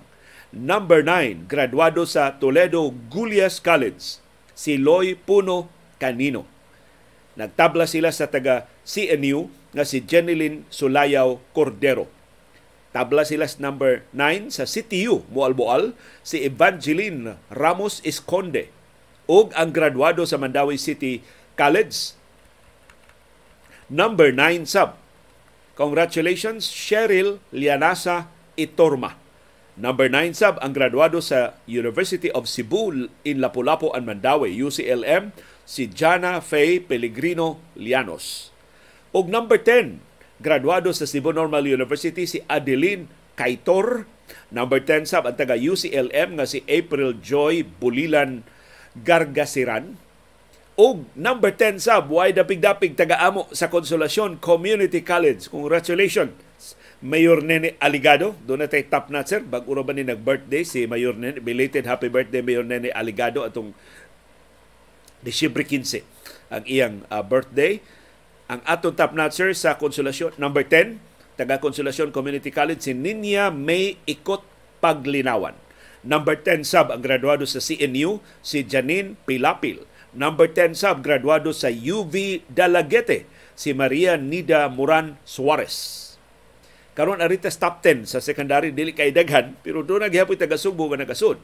Number 0.55 1.03
nine, 1.03 1.45
graduado 1.51 2.07
sa 2.07 2.39
Toledo 2.39 2.95
Gulias 3.11 3.59
College, 3.59 4.23
si 4.55 4.79
Loy 4.79 5.19
Puno 5.19 5.69
Canino. 5.99 6.47
Nagtabla 7.35 7.91
sila 7.91 8.15
sa 8.15 8.31
taga 8.31 8.71
CNU 8.87 9.51
nga 9.73 9.85
si 9.85 10.05
Jeneline 10.05 10.65
Sulayaw 10.73 11.41
Cordero. 11.53 12.09
Tabla 12.89 13.29
sila 13.29 13.45
sa 13.45 13.61
number 13.61 14.03
9 14.17 14.49
sa 14.49 14.65
CTU, 14.65 15.29
Mualboal, 15.29 15.93
si 16.25 16.41
Evangeline 16.41 17.37
Ramos 17.53 18.01
Esconde 18.01 18.73
ug 19.29 19.53
ang 19.53 19.71
graduado 19.71 20.25
sa 20.25 20.41
Mandawi 20.41 20.81
City 20.81 21.21
College. 21.53 22.17
Number 23.93 24.33
9 24.33 24.65
sub. 24.65 24.97
Congratulations, 25.77 26.73
Cheryl 26.73 27.39
Lianasa 27.53 28.33
Itorma. 28.57 29.21
Number 29.79 30.11
9 30.11 30.35
sub 30.35 30.57
ang 30.65 30.73
graduado 30.73 31.21
sa 31.21 31.61
University 31.69 32.33
of 32.33 32.49
Cebu 32.49 33.13
in 33.23 33.39
Lapu-Lapu 33.39 33.93
and 33.93 34.09
Mandawi, 34.09 34.57
UCLM, 34.59 35.31
si 35.69 35.87
Jana 35.93 36.41
Faye 36.41 36.81
Pellegrino 36.81 37.61
Lianos. 37.77 38.51
Og 39.17 39.33
number 39.33 39.57
10, 39.57 40.01
graduado 40.39 40.93
sa 40.93 41.09
Cebu 41.09 41.33
Normal 41.33 41.65
University 41.65 42.29
si 42.29 42.39
Adeline 42.45 43.09
Kaitor. 43.39 44.05
Number 44.53 44.85
10 44.85 45.09
sab 45.09 45.25
ang 45.25 45.37
taga 45.37 45.57
UCLM 45.57 46.37
nga 46.37 46.45
si 46.45 46.61
April 46.69 47.17
Joy 47.25 47.65
Bulilan 47.65 48.45
Gargasiran. 49.01 49.97
Og 50.79 51.09
number 51.17 51.51
10 51.51 51.83
sab 51.83 52.13
way 52.13 52.31
dapig-dapig 52.31 52.95
taga-amo 52.95 53.49
sa 53.51 53.73
Konsolasyon 53.73 54.39
Community 54.39 55.03
College. 55.03 55.49
Congratulations. 55.51 56.37
Mayor 56.99 57.47
Nene 57.47 57.79
Aligado, 57.79 58.35
doon 58.43 58.67
na 58.67 58.71
top 58.71 59.07
notcher. 59.11 59.43
Bag 59.47 59.63
ba 59.67 59.93
ni 59.95 60.03
nag-birthday 60.03 60.67
si 60.67 60.83
Mayor 60.85 61.15
Nene. 61.15 61.39
Belated 61.39 61.87
happy 61.87 62.11
birthday 62.11 62.43
Mayor 62.43 62.67
Nene 62.67 62.91
Aligado 62.91 63.47
atong 63.47 63.73
Disyembre 65.19 65.67
15 65.67 66.07
ang 66.49 66.63
iyang 66.65 67.03
uh, 67.11 67.23
birthday 67.27 67.83
ang 68.49 68.65
atong 68.65 68.97
top 68.97 69.13
notcher 69.13 69.53
sa 69.53 69.77
Konsolasyon, 69.77 70.41
number 70.41 70.65
10, 70.65 70.97
taga 71.37 71.61
Konsolasyon 71.61 72.17
Community 72.17 72.49
College, 72.49 72.81
si 72.81 72.97
Ninya 72.97 73.53
May 73.53 74.01
Ikot 74.09 74.41
Paglinawan. 74.81 75.53
Number 76.01 76.41
10 76.41 76.65
sub 76.65 76.89
ang 76.89 77.05
graduado 77.05 77.45
sa 77.45 77.61
CNU 77.61 78.25
si 78.41 78.65
Janine 78.65 79.21
Pilapil. 79.29 79.85
Number 80.17 80.49
10 80.49 80.73
sub 80.79 81.05
graduado 81.05 81.53
sa 81.53 81.69
UV 81.69 82.41
Dalagete 82.49 83.29
si 83.53 83.77
Maria 83.77 84.17
Nida 84.17 84.71
Moran 84.73 85.21
Suarez. 85.29 86.07
Karon 86.97 87.21
aritas 87.21 87.61
top 87.61 87.85
10 87.85 88.09
sa 88.09 88.25
secondary 88.25 88.73
dili 88.73 88.97
kay 88.97 89.13
daghan 89.13 89.59
pero 89.61 89.85
do 89.85 90.01
nagyapon 90.01 90.41
taga 90.41 90.57
Subo 90.57 90.89
nga 90.89 91.03
nagasud. 91.03 91.37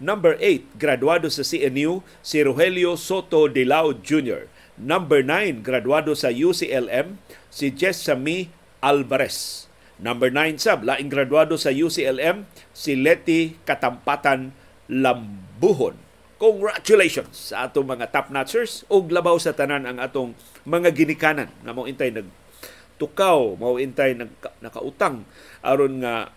Number 0.00 0.40
8 0.40 0.80
graduado 0.80 1.28
sa 1.28 1.44
CNU 1.44 2.00
si 2.24 2.40
Rogelio 2.40 2.96
Soto 2.96 3.50
Dilao 3.50 3.92
Jr. 4.00 4.48
Number 4.76 5.24
9 5.24 5.64
graduado 5.64 6.12
sa 6.12 6.28
UCLM 6.28 7.16
si 7.48 7.72
Jessamy 7.72 8.52
Alvarez. 8.84 9.64
Number 9.96 10.28
9 10.28 10.60
sab 10.60 10.84
laing 10.84 11.08
graduado 11.08 11.56
sa 11.56 11.72
UCLM 11.72 12.44
si 12.76 12.92
Leti 12.92 13.56
Katampatan 13.64 14.52
Lambuhon. 14.92 15.96
Congratulations 16.36 17.56
sa 17.56 17.64
atong 17.64 17.88
mga 17.88 18.12
top 18.12 18.28
notchers 18.28 18.84
ug 18.92 19.08
labaw 19.08 19.40
sa 19.40 19.56
tanan 19.56 19.88
ang 19.88 19.96
atong 19.96 20.36
mga 20.68 20.92
ginikanan 20.92 21.48
nga 21.64 21.72
mo 21.72 21.88
intay 21.88 22.12
nag 22.12 22.28
tukaw 23.00 23.56
mao 23.56 23.80
intay 23.80 24.12
naka, 24.12 24.52
nakautang 24.60 25.24
aron 25.64 26.04
nga 26.04 26.28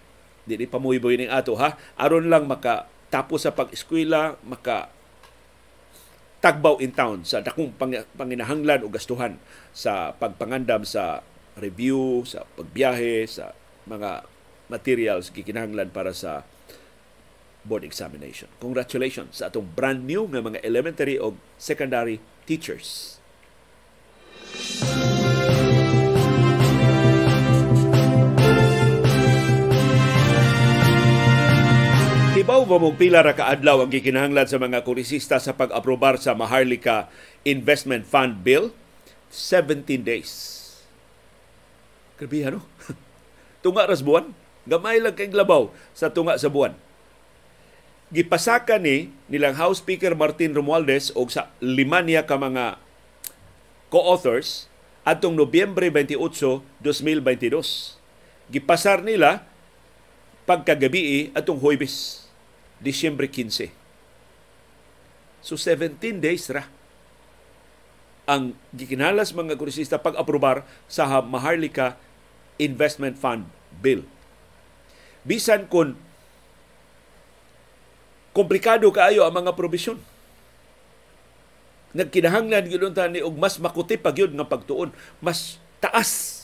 dili 0.48 0.64
pa 0.64 0.80
mo 0.80 0.96
ning 0.96 1.28
ato 1.28 1.60
ha 1.60 1.76
aron 2.00 2.32
lang 2.32 2.48
maka 2.48 2.88
tapos 3.12 3.44
sa 3.44 3.52
pag-eskwela 3.52 4.40
maka 4.48 4.88
tagbaw 6.40 6.80
in 6.80 6.96
town 6.96 7.28
sa 7.28 7.44
dakong 7.44 7.76
pang, 7.76 7.92
panginahanglan 8.16 8.84
o 8.84 8.92
gastuhan 8.92 9.36
sa 9.76 10.16
pagpangandam 10.16 10.88
sa 10.88 11.24
review, 11.60 12.24
sa 12.24 12.48
pagbiyahe, 12.56 13.28
sa 13.28 13.52
mga 13.84 14.24
materials 14.72 15.34
gikinahanglan 15.36 15.92
para 15.92 16.16
sa 16.16 16.48
board 17.68 17.84
examination. 17.84 18.48
Congratulations 18.64 19.44
sa 19.44 19.52
atong 19.52 19.68
brand 19.76 20.08
new 20.08 20.32
nga 20.32 20.40
mga 20.40 20.64
elementary 20.64 21.20
o 21.20 21.36
secondary 21.60 22.24
teachers. 22.48 23.20
Music 24.56 25.19
Ibaw 32.40 32.64
ba 32.64 32.80
mong 32.80 32.96
pila 32.96 33.20
ra 33.20 33.36
kaadlaw 33.36 33.84
ang 33.84 33.92
gikinahanglan 33.92 34.48
sa 34.48 34.56
mga 34.56 34.88
kurisista 34.88 35.44
sa 35.44 35.52
pag-aprobar 35.52 36.16
sa 36.16 36.32
Maharlika 36.32 37.12
Investment 37.44 38.08
Fund 38.08 38.48
Bill? 38.48 38.72
17 39.28 39.84
days. 40.00 40.32
Grabe 42.16 42.40
ano? 42.48 42.64
tunga 43.64 43.84
ras 43.84 44.00
buwan. 44.00 44.32
Gamay 44.64 45.04
lang 45.04 45.20
kay 45.20 45.28
labaw 45.36 45.68
sa 45.92 46.08
tunga 46.16 46.40
sa 46.40 46.48
buwan. 46.48 46.80
Gipasaka 48.08 48.80
ni 48.80 49.12
nilang 49.28 49.60
House 49.60 49.84
Speaker 49.84 50.16
Martin 50.16 50.56
Romualdez 50.56 51.12
o 51.20 51.28
sa 51.28 51.52
lima 51.60 52.00
niya 52.00 52.24
ka 52.24 52.40
mga 52.40 52.80
co-authors 53.92 54.72
atong 55.04 55.36
Nobyembre 55.36 55.92
28, 55.92 56.16
2022. 56.80 58.00
Gipasar 58.48 59.04
nila 59.04 59.44
pagkagabi 60.48 61.36
atong 61.36 61.60
Huwebes 61.60 62.19
Disyembre 62.80 63.28
15. 63.28 63.76
So 65.44 65.56
17 65.56 66.20
days 66.20 66.48
ra 66.52 66.68
ang 68.30 68.54
gikinalas 68.72 69.34
mga 69.34 69.58
kurisista 69.58 69.98
pag-aprobar 69.98 70.62
sa 70.86 71.10
Maharlika 71.26 71.98
Investment 72.62 73.18
Fund 73.18 73.50
Bill. 73.82 74.06
Bisan 75.26 75.66
kun 75.66 75.98
komplikado 78.36 78.86
kaayo 78.94 79.26
ang 79.26 79.34
mga 79.34 79.58
probisyon. 79.58 79.98
Nagkinahanglan 81.98 82.70
gyud 82.70 82.94
ni 83.10 83.26
og 83.26 83.34
mas 83.34 83.58
makuti 83.58 83.98
pa 83.98 84.14
gyud 84.14 84.30
nga 84.38 84.46
pagtuon, 84.46 84.94
mas 85.18 85.58
taas 85.82 86.38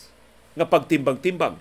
nga 0.58 0.66
pagtimbang-timbang. 0.66 1.54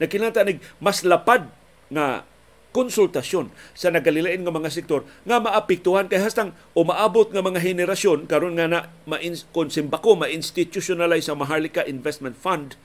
Nagkinahanglan 0.00 0.56
mas 0.80 1.04
lapad 1.04 1.44
nga 1.92 2.24
konsultasyon 2.70 3.50
sa 3.74 3.90
nagalilain 3.90 4.42
nga 4.46 4.54
mga 4.54 4.70
sektor 4.70 5.02
nga 5.26 5.42
maapektuhan. 5.42 6.06
Kay 6.06 6.22
hastang 6.22 6.54
o 6.74 6.86
maabot 6.86 7.30
nga 7.30 7.42
mga 7.42 7.58
henerasyon 7.58 8.30
karon 8.30 8.54
nga 8.58 8.70
na 8.70 8.80
ma 9.06 9.18
kon 9.50 9.70
simbako 9.70 10.14
ma-institutionalize 10.14 11.26
ang 11.26 11.42
Maharlika 11.42 11.82
Investment 11.86 12.38
Fund 12.38 12.78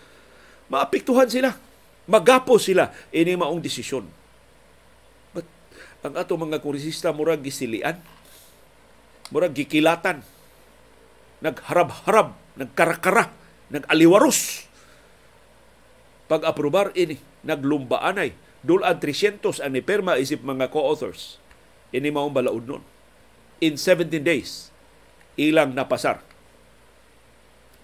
maapektuhan 0.69 1.30
sila. 1.30 1.54
Magapo 2.06 2.62
sila. 2.62 2.93
Ini 3.10 3.34
maong 3.34 3.62
desisyon. 3.62 4.06
But 5.34 5.45
ang 6.06 6.13
ato 6.17 6.38
mga 6.38 6.62
kurisista 6.62 7.10
murag 7.10 7.41
gisilian. 7.41 7.98
Murag 9.34 9.58
gikilatan. 9.58 10.21
Nagharab-harab 11.41 12.38
nagkarakara 12.58 13.34
nagaliwaros. 13.74 14.69
Pag-aprobar 16.26 16.93
ini 16.98 17.17
naglumbaanay 17.45 18.45
Dulan 18.65 18.97
300 18.97 19.62
ang 19.62 19.71
niperma 19.78 20.17
isip 20.17 20.41
mga 20.41 20.73
co-authors. 20.73 21.38
Ini 21.93 22.10
maong 22.10 22.34
balaod 22.34 22.65
nun. 22.65 22.84
In 23.62 23.78
17 23.78 24.10
days, 24.25 24.73
ilang 25.38 25.78
napasar. 25.78 26.25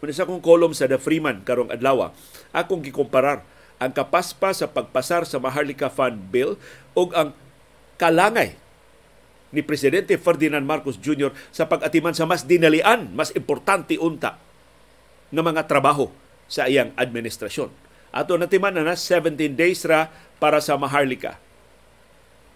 Kung 0.01 0.09
sa 0.09 0.25
kong 0.25 0.41
kolom 0.41 0.73
sa 0.73 0.89
The 0.89 0.97
Freeman 0.97 1.45
karong 1.45 1.69
adlaw, 1.69 2.09
akong 2.49 2.81
gikumparar 2.81 3.45
ang 3.77 3.93
kapaspa 3.93 4.49
sa 4.57 4.65
pagpasar 4.65 5.29
sa 5.29 5.37
Maharlika 5.37 5.93
Fund 5.93 6.33
Bill 6.33 6.57
ug 6.97 7.13
ang 7.13 7.37
kalangay 8.01 8.57
ni 9.53 9.61
Presidente 9.61 10.17
Ferdinand 10.17 10.65
Marcos 10.65 10.97
Jr. 10.97 11.29
sa 11.53 11.69
pag-atiman 11.69 12.17
sa 12.17 12.25
mas 12.25 12.49
dinalian, 12.49 13.13
mas 13.13 13.29
importante 13.37 14.01
unta 14.01 14.41
ng 15.29 15.43
mga 15.45 15.69
trabaho 15.69 16.09
sa 16.49 16.65
iyang 16.65 16.89
administrasyon. 16.97 17.69
Ato 18.11 18.35
natiman 18.35 18.75
na 18.75 18.83
na 18.83 18.95
17 18.97 19.37
days 19.55 19.85
ra 19.87 20.11
para 20.41 20.57
sa 20.57 20.73
Maharlika 20.73 21.37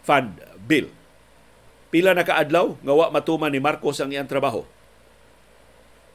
Fund 0.01 0.41
Bill. 0.65 0.89
Pila 1.93 2.17
na 2.17 2.25
kaadlaw 2.25 2.81
nga 2.81 2.93
wa 2.97 3.13
matuman 3.13 3.53
ni 3.53 3.61
Marcos 3.61 4.01
ang 4.01 4.09
iyang 4.09 4.25
trabaho. 4.25 4.65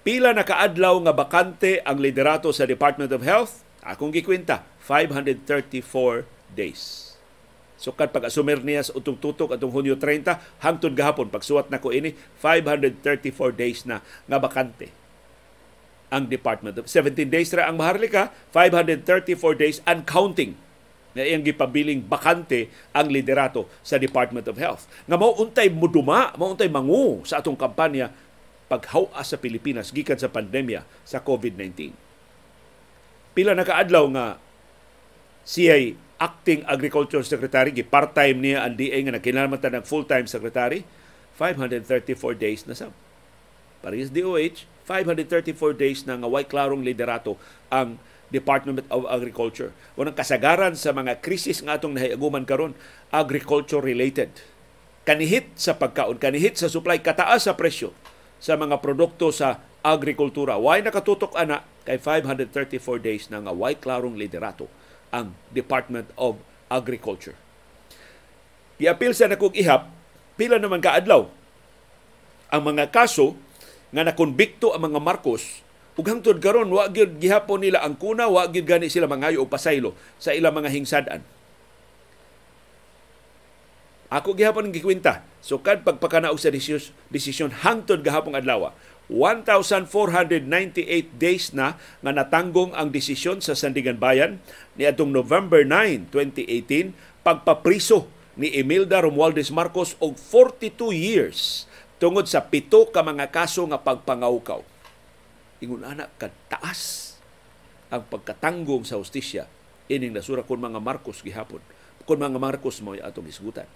Pila 0.03 0.35
na 0.35 0.43
kaadlaw 0.43 0.99
nga 1.07 1.15
bakante 1.15 1.79
ang 1.87 2.03
liderato 2.03 2.51
sa 2.51 2.67
Department 2.67 3.15
of 3.15 3.23
Health? 3.23 3.63
Akong 3.87 4.11
gikwenta, 4.11 4.67
534 4.83 6.27
days. 6.53 7.15
So 7.81 7.97
kad 7.97 8.13
pag-asumir 8.13 8.61
niya 8.61 8.85
sa 8.85 8.93
utong 8.93 9.17
tutok 9.17 9.57
atong 9.57 9.73
Hunyo 9.73 9.97
30 9.97 10.61
hangtod 10.61 10.93
gahapon 10.93 11.33
pagsuwat 11.33 11.73
na 11.73 11.81
ko 11.81 11.89
ini 11.89 12.13
534 12.37 13.57
days 13.57 13.89
na 13.89 14.05
nga 14.29 14.37
bakante 14.37 14.93
ang 16.13 16.29
Department 16.29 16.77
of 16.77 16.93
17 16.93 17.33
days 17.33 17.49
ra 17.57 17.73
ang 17.73 17.81
Maharlika 17.81 18.37
534 18.53 19.57
days 19.57 19.79
and 19.89 20.05
counting 20.05 20.61
nga 21.11 21.23
iyang 21.27 21.43
gipabiling 21.43 22.07
bakante 22.07 22.71
ang 22.95 23.11
liderato 23.11 23.67
sa 23.83 23.99
Department 23.99 24.47
of 24.47 24.57
Health. 24.57 24.87
Nga 25.11 25.17
mao 25.19 25.35
untay 25.39 25.67
muduma, 25.71 26.31
mao 26.39 26.55
mangu 26.55 27.27
sa 27.27 27.43
atong 27.43 27.59
kampanya 27.59 28.15
paghawa 28.71 29.19
sa 29.27 29.35
Pilipinas 29.35 29.91
gikan 29.91 30.15
sa 30.15 30.31
pandemya 30.31 30.87
sa 31.03 31.19
COVID-19. 31.19 31.91
Pila 33.35 33.59
na 33.59 33.67
kaadlaw 33.67 34.07
nga 34.15 34.27
siya 35.43 35.99
acting 36.21 36.63
agriculture 36.69 37.25
secretary 37.25 37.73
gi 37.73 37.83
part-time 37.83 38.39
niya 38.39 38.63
ang 38.63 38.77
DA 38.77 39.01
nga 39.03 39.17
nakinahanglan 39.17 39.81
ng 39.81 39.85
full-time 39.89 40.29
secretary 40.29 40.85
534 41.41 42.37
days 42.37 42.69
na 42.69 42.77
sab. 42.77 42.93
Paris 43.81 44.13
DOH 44.13 44.69
534 44.85 45.57
days 45.73 46.05
na 46.05 46.21
nga 46.21 46.29
way 46.29 46.45
klarong 46.45 46.85
liderato 46.85 47.41
ang 47.73 47.97
Department 48.31 48.87
of 48.89 49.07
Agriculture. 49.11 49.75
Unang 49.99 50.15
kasagaran 50.15 50.79
sa 50.79 50.95
mga 50.95 51.19
krisis 51.19 51.61
nga 51.61 51.77
atong 51.77 51.99
nahiaguman 51.99 52.47
karon 52.47 52.79
agriculture 53.11 53.83
related. 53.83 54.31
Kanihit 55.03 55.51
sa 55.59 55.75
pagkaon, 55.75 56.23
kanihit 56.23 56.57
sa 56.57 56.71
supply, 56.71 57.03
kataas 57.03 57.51
sa 57.51 57.59
presyo 57.59 57.91
sa 58.39 58.55
mga 58.55 58.79
produkto 58.79 59.35
sa 59.35 59.61
agrikultura. 59.83 60.57
Why 60.57 60.81
nakatutok 60.81 61.35
ana 61.37 61.67
kay 61.85 61.99
534 61.99 63.03
days 63.03 63.27
na 63.29 63.43
nga 63.43 63.53
why 63.53 63.75
klarong 63.75 64.15
liderato 64.15 64.71
ang 65.11 65.35
Department 65.51 66.07
of 66.15 66.39
Agriculture. 66.71 67.35
Giapil 68.81 69.13
sa 69.13 69.29
nakog 69.29 69.53
ihap, 69.59 69.91
pila 70.39 70.57
naman 70.57 70.81
kaadlaw 70.81 71.29
ang 72.51 72.63
mga 72.63 72.89
kaso 72.95 73.37
nga 73.91 74.07
nakonbikto 74.07 74.73
ang 74.73 74.91
mga 74.91 75.01
Marcos 75.03 75.61
ug 76.01 76.09
hangtod 76.09 76.41
karon 76.41 76.73
wa 76.73 76.89
gyud 76.89 77.21
gihapon 77.21 77.61
nila 77.61 77.85
ang 77.85 78.01
kuna 78.01 78.25
wa 78.25 78.49
gyud 78.49 78.65
gani 78.65 78.89
sila 78.89 79.05
mangayo 79.05 79.45
og 79.45 79.53
pasaylo 79.53 79.93
sa 80.17 80.33
ilang 80.33 80.57
mga 80.57 80.73
hingsad-an 80.73 81.21
ako 84.09 84.33
gihapon 84.33 84.73
gikwenta 84.73 85.21
so 85.45 85.61
kad 85.61 85.85
pagpakanaog 85.85 86.41
sa 86.41 86.49
desisyon 87.13 87.53
hangtod 87.53 88.01
gahapon 88.01 88.33
adlaw 88.33 88.73
1,498 89.11 90.47
days 91.19 91.51
na 91.51 91.75
nga 92.01 92.13
natanggong 92.15 92.71
ang 92.79 92.95
desisyon 92.95 93.43
sa 93.43 93.59
Sandigan 93.59 93.99
Bayan 93.99 94.39
ni 94.79 94.87
atong 94.87 95.11
November 95.11 95.67
9, 95.67 96.15
2018 96.15 96.95
pagpapriso 97.27 98.07
ni 98.39 98.55
Imelda 98.55 99.03
Romualdez 99.03 99.51
Marcos 99.51 99.99
og 99.99 100.15
42 100.15 100.95
years 100.95 101.67
tungod 101.99 102.31
sa 102.31 102.47
pito 102.47 102.87
ka 102.89 103.03
mga 103.03 103.29
kaso 103.35 103.67
nga 103.67 103.83
pagpangawkaw. 103.83 104.63
Ingon 105.61 105.85
anak 105.85 106.17
ka 106.17 106.33
taas 106.49 107.15
ang 107.93 108.07
pagkatanggong 108.09 108.89
sa 108.89 108.97
hustisya 108.97 109.45
ining 109.91 110.15
nasura 110.15 110.47
kon 110.47 110.63
mga 110.63 110.81
Marcos 110.81 111.21
gihapon. 111.21 111.61
Kon 112.09 112.17
mga 112.23 112.41
Marcos 112.41 112.81
mo 112.81 112.97
atong 112.97 113.29
isgutan. 113.29 113.69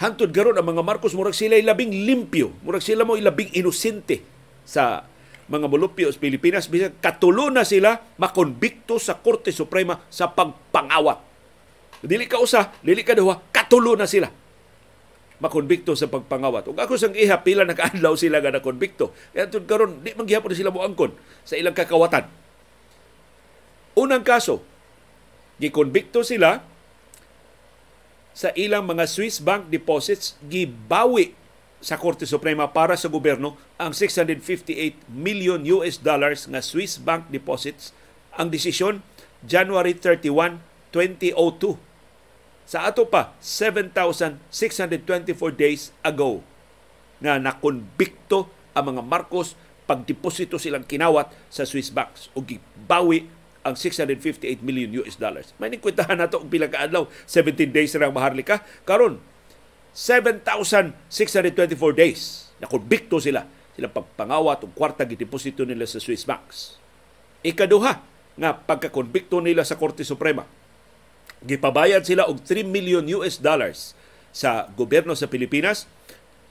Hantod 0.00 0.34
garon 0.34 0.58
ang 0.58 0.66
mga 0.66 0.82
Marcos 0.82 1.14
murag 1.14 1.38
sila 1.38 1.54
labing 1.54 2.02
limpyo, 2.02 2.50
murag 2.66 2.82
sila 2.82 3.06
mo 3.06 3.14
ilabing 3.14 3.54
inosente 3.54 4.26
sa 4.66 5.06
mga 5.46 5.70
molupyo 5.70 6.10
sa 6.10 6.18
Pilipinas 6.18 6.66
bisag 6.66 6.98
katulo 6.98 7.52
na 7.52 7.62
sila 7.62 8.00
makonbikto 8.18 8.98
sa 8.98 9.20
Korte 9.20 9.54
Suprema 9.54 10.02
sa 10.10 10.32
pagpangawat. 10.32 11.20
Dili 12.04 12.26
ka 12.26 12.42
usa, 12.42 12.74
dili 12.82 13.06
ka 13.06 13.14
duha, 13.14 13.38
katulo 13.54 13.94
na 13.94 14.08
sila 14.08 14.43
makonbikto 15.42 15.98
sa 15.98 16.06
pagpangawat. 16.06 16.70
Ug 16.70 16.78
ako 16.78 16.94
sang 16.94 17.14
iha 17.16 17.42
pila 17.42 17.66
nakaadlaw 17.66 18.14
sila 18.14 18.38
nga 18.38 18.54
nakonbikto. 18.54 19.10
Kaya 19.34 19.50
tud 19.50 19.66
karon 19.66 20.02
di 20.04 20.14
man 20.14 20.28
gihapon 20.28 20.54
sila 20.54 20.70
moangkon 20.70 21.14
sa 21.42 21.58
ilang 21.58 21.74
kakawatan. 21.74 22.30
Unang 23.94 24.26
kaso, 24.26 24.62
gikonbikto 25.62 26.26
sila 26.26 26.62
sa 28.34 28.50
ilang 28.58 28.82
mga 28.90 29.06
Swiss 29.06 29.38
bank 29.38 29.70
deposits 29.70 30.34
gibawi 30.42 31.38
sa 31.78 32.00
Korte 32.00 32.26
Suprema 32.26 32.72
para 32.74 32.98
sa 32.98 33.06
gobyerno 33.06 33.54
ang 33.78 33.94
658 33.94 35.06
million 35.06 35.62
US 35.78 36.02
dollars 36.02 36.50
nga 36.50 36.58
Swiss 36.58 36.98
bank 36.98 37.30
deposits. 37.30 37.94
Ang 38.34 38.50
desisyon 38.50 39.06
January 39.46 39.94
31, 39.94 40.58
2002 40.90 41.93
sa 42.64 42.88
ato 42.88 43.04
pa, 43.04 43.36
7,624 43.44 44.40
days 45.52 45.92
ago 46.00 46.40
na 47.20 47.36
nakonbikto 47.36 48.48
ang 48.72 48.96
mga 48.96 49.02
Marcos 49.04 49.52
pagdeposito 49.84 50.56
silang 50.56 50.84
kinawat 50.88 51.28
sa 51.52 51.68
Swiss 51.68 51.92
banks 51.92 52.32
o 52.32 52.40
gibawi 52.40 53.28
ang 53.64 53.76
658 53.76 54.64
million 54.64 55.04
US 55.04 55.16
dollars. 55.20 55.52
May 55.60 55.72
nikwentahan 55.72 56.20
nato 56.20 56.40
og 56.40 56.48
pila 56.48 56.68
ka 56.68 56.84
adlaw, 56.84 57.08
17 57.28 57.72
days 57.72 57.96
ra 57.96 58.08
maharlika. 58.12 58.60
Karon 58.84 59.20
7,624 59.92 61.00
days 61.96 62.52
na 62.60 62.66
konbikto 62.68 63.20
sila 63.20 63.46
sila 63.74 63.90
pagpangawat 63.90 64.64
og 64.64 64.72
kwarta 64.72 65.04
gideposito 65.04 65.66
nila 65.66 65.84
sa 65.84 66.00
Swiss 66.00 66.24
banks. 66.24 66.80
Ikaduha 67.44 67.92
nga 68.40 68.50
pagkakonbikto 68.56 69.38
nila 69.44 69.62
sa 69.68 69.76
Korte 69.76 70.02
Suprema 70.06 70.63
gipabayad 71.44 72.02
sila 72.02 72.26
og 72.26 72.42
3 72.42 72.64
million 72.64 73.04
US 73.20 73.38
dollars 73.38 73.94
sa 74.34 74.66
gobyerno 74.74 75.14
sa 75.14 75.30
Pilipinas. 75.30 75.86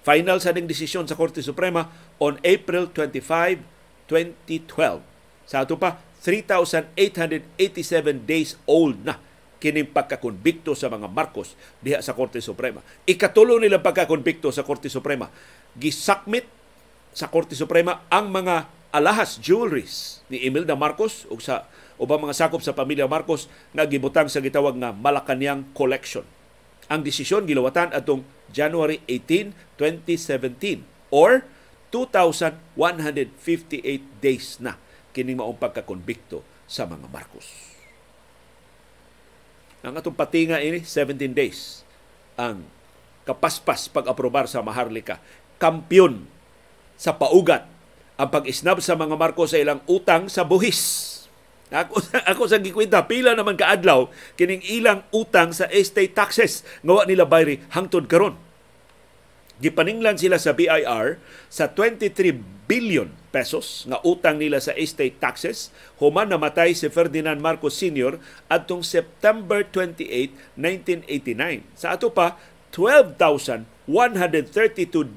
Final 0.04 0.44
sa 0.44 0.52
ning 0.52 0.68
desisyon 0.68 1.08
sa 1.08 1.16
Korte 1.16 1.40
Suprema 1.44 1.88
on 2.20 2.36
April 2.44 2.92
25, 2.92 3.64
2012. 4.08 5.00
Sa 5.48 5.64
ato 5.64 5.80
pa, 5.80 6.00
3,887 6.24 8.24
days 8.24 8.56
old 8.64 9.04
na 9.04 9.20
kining 9.64 9.88
pagkakonbikto 9.88 10.76
sa 10.76 10.92
mga 10.92 11.08
Marcos 11.08 11.56
diha 11.80 12.04
sa 12.04 12.12
Korte 12.12 12.44
Suprema. 12.44 12.84
Ikatulo 13.08 13.56
nila 13.60 13.80
pagkakonbikto 13.80 14.52
sa 14.52 14.68
Korte 14.68 14.92
Suprema. 14.92 15.32
Gisakmit 15.80 16.44
sa 17.16 17.32
Korte 17.32 17.56
Suprema 17.56 18.04
ang 18.12 18.28
mga 18.28 18.68
alahas 18.92 19.40
jewelries 19.40 20.20
ni 20.28 20.44
Imelda 20.44 20.76
Marcos 20.76 21.24
ug 21.32 21.40
sa 21.40 21.72
ubang 22.02 22.22
mga 22.22 22.36
sakop 22.36 22.62
sa 22.62 22.74
pamilya 22.74 23.06
Marcos 23.06 23.48
nga 23.74 23.86
gibutang 23.86 24.30
sa 24.30 24.42
gitawag 24.42 24.78
nga 24.78 24.92
Malacanang 24.94 25.70
Collection. 25.78 26.26
Ang 26.92 27.06
desisyon 27.06 27.48
gilawatan 27.48 27.94
atong 27.96 28.26
January 28.52 29.00
18, 29.08 29.56
2017 29.80 30.84
or 31.14 31.46
2,158 31.94 32.66
days 34.18 34.58
na 34.58 34.76
kining 35.14 35.38
maong 35.38 35.62
pagkakonbikto 35.62 36.42
sa 36.66 36.90
mga 36.90 37.06
Marcos. 37.14 37.46
Ang 39.86 39.94
atong 40.00 40.16
patinga 40.18 40.58
ini 40.64 40.82
17 40.82 41.14
days 41.36 41.86
ang 42.34 42.66
kapaspas 43.30 43.92
pag-aprobar 43.94 44.50
sa 44.50 44.66
Maharlika. 44.66 45.22
Kampyon 45.62 46.26
sa 46.98 47.14
paugat 47.14 47.70
ang 48.18 48.30
pag-isnab 48.30 48.82
sa 48.82 48.98
mga 48.98 49.14
Marcos 49.14 49.54
sa 49.54 49.62
ilang 49.62 49.82
utang 49.86 50.32
sa 50.32 50.42
buhis 50.42 51.13
ako, 51.74 52.06
ako 52.30 52.44
sa 52.46 52.62
gikwenta, 52.64 53.02
pila 53.10 53.34
naman 53.34 53.58
kaadlaw 53.58 54.06
kining 54.38 54.62
ilang 54.70 55.02
utang 55.10 55.50
sa 55.50 55.66
estate 55.74 56.14
taxes 56.14 56.62
ngawa 56.86 57.10
nila 57.10 57.26
bayri 57.26 57.66
hangtod 57.74 58.06
karon. 58.06 58.38
Gipaninglan 59.58 60.18
sila 60.22 60.38
sa 60.38 60.54
BIR 60.54 61.18
sa 61.50 61.72
23 61.72 62.70
billion 62.70 63.10
pesos 63.34 63.90
nga 63.90 63.98
utang 64.06 64.38
nila 64.38 64.62
sa 64.62 64.74
estate 64.78 65.18
taxes 65.18 65.74
human 65.98 66.30
namatay 66.30 66.78
si 66.78 66.90
Ferdinand 66.94 67.42
Marcos 67.42 67.74
Sr. 67.78 68.22
adtong 68.50 68.86
September 68.86 69.66
28, 69.66 70.58
1989. 70.58 71.66
Sa 71.74 71.98
ato 71.98 72.14
pa 72.14 72.38
12,132 72.76 73.66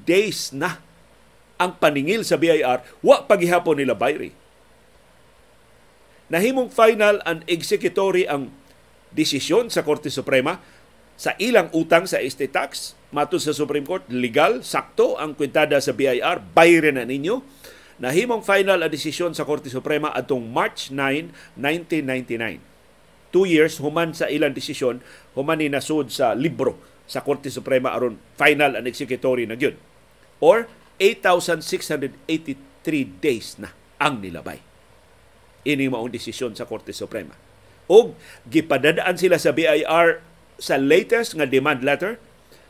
days 0.09 0.53
na 0.57 0.81
ang 1.57 1.77
paningil 1.77 2.25
sa 2.25 2.37
BIR 2.37 2.85
wa 3.01 3.25
pagihapon 3.25 3.81
nila 3.81 3.97
bayri 3.97 4.46
nahimong 6.27 6.71
final 6.71 7.23
and 7.23 7.47
executory 7.47 8.27
ang 8.27 8.51
desisyon 9.15 9.71
sa 9.71 9.87
Korte 9.87 10.11
Suprema 10.11 10.59
sa 11.17 11.33
ilang 11.41 11.73
utang 11.73 12.05
sa 12.05 12.21
estate 12.21 12.53
tax. 12.53 12.93
Matod 13.15 13.41
sa 13.41 13.57
Supreme 13.57 13.87
Court, 13.87 14.05
legal, 14.13 14.61
sakto 14.61 15.17
ang 15.17 15.33
kwentada 15.33 15.81
sa 15.81 15.95
BIR, 15.97 16.43
bayre 16.53 16.93
na 16.93 17.07
ninyo. 17.07 17.41
Nahimong 17.97 18.45
final 18.45 18.85
ang 18.85 18.93
desisyon 18.93 19.33
sa 19.33 19.49
Korte 19.49 19.73
Suprema 19.73 20.13
atong 20.13 20.45
March 20.53 20.93
9, 20.93 21.57
1999. 21.57 22.61
Two 23.33 23.49
years 23.49 23.81
human 23.81 24.13
sa 24.13 24.29
ilang 24.29 24.53
desisyon, 24.53 25.01
human 25.33 25.57
ni 25.57 25.73
nasud 25.73 26.13
sa 26.13 26.37
libro 26.37 26.77
sa 27.09 27.25
Korte 27.25 27.49
Suprema 27.49 27.97
aron 27.97 28.21
final 28.37 28.77
and 28.77 28.85
executory 28.85 29.49
na 29.49 29.57
gyud. 29.57 29.81
Or 30.45 30.69
8,683 31.01 32.21
days 33.25 33.57
na 33.57 33.73
ang 33.97 34.21
nilabay 34.21 34.76
ini 35.67 35.91
maong 35.91 36.15
desisyon 36.15 36.55
sa 36.55 36.71
Korte 36.71 36.95
Suprema. 36.95 37.35
O 37.91 38.15
gipadadaan 38.47 39.19
sila 39.19 39.43
sa 39.43 39.51
BIR 39.51 40.23
sa 40.57 40.79
latest 40.79 41.35
nga 41.35 41.47
demand 41.47 41.83
letter 41.83 42.23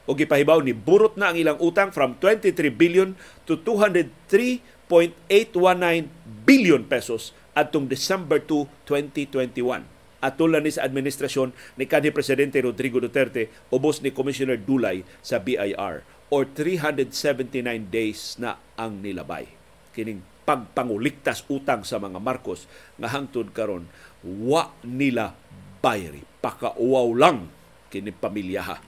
o 0.07 0.15
gipahibaw 0.15 0.63
ni 0.63 0.73
burot 0.73 1.19
na 1.19 1.35
ang 1.35 1.37
ilang 1.37 1.59
utang 1.61 1.93
from 1.93 2.15
23 2.23 2.55
billion 2.73 3.19
to 3.45 3.59
203.819 3.61 6.09
billion 6.47 6.83
pesos 6.87 7.35
atong 7.57 7.89
December 7.91 8.39
2, 8.39 8.87
2021. 8.89 9.83
Atulan 10.23 10.63
ni 10.65 10.73
sa 10.73 10.89
administrasyon 10.89 11.53
ni 11.77 11.85
kanhi 11.85 12.11
Presidente 12.11 12.63
Rodrigo 12.63 13.03
Duterte 13.03 13.51
ubos 13.69 14.01
ni 14.01 14.11
Commissioner 14.15 14.57
Dulay 14.57 15.05
sa 15.21 15.43
BIR 15.43 16.03
or 16.33 16.43
379 16.45 17.93
days 17.93 18.35
na 18.41 18.59
ang 18.75 18.99
nilabay. 19.03 19.47
Kining 19.95 20.36
pagpanguliktas 20.47 21.43
utang 21.51 21.83
sa 21.83 21.99
mga 21.99 22.23
Marcos 22.23 22.71
nga 22.97 23.11
hangtod 23.11 23.51
karon 23.51 23.91
wa 24.23 24.71
nila 24.87 25.35
bayri 25.83 26.23
pakauaw 26.39 27.11
lang 27.19 27.51
kini 27.91 28.15
pamilyaha. 28.15 28.79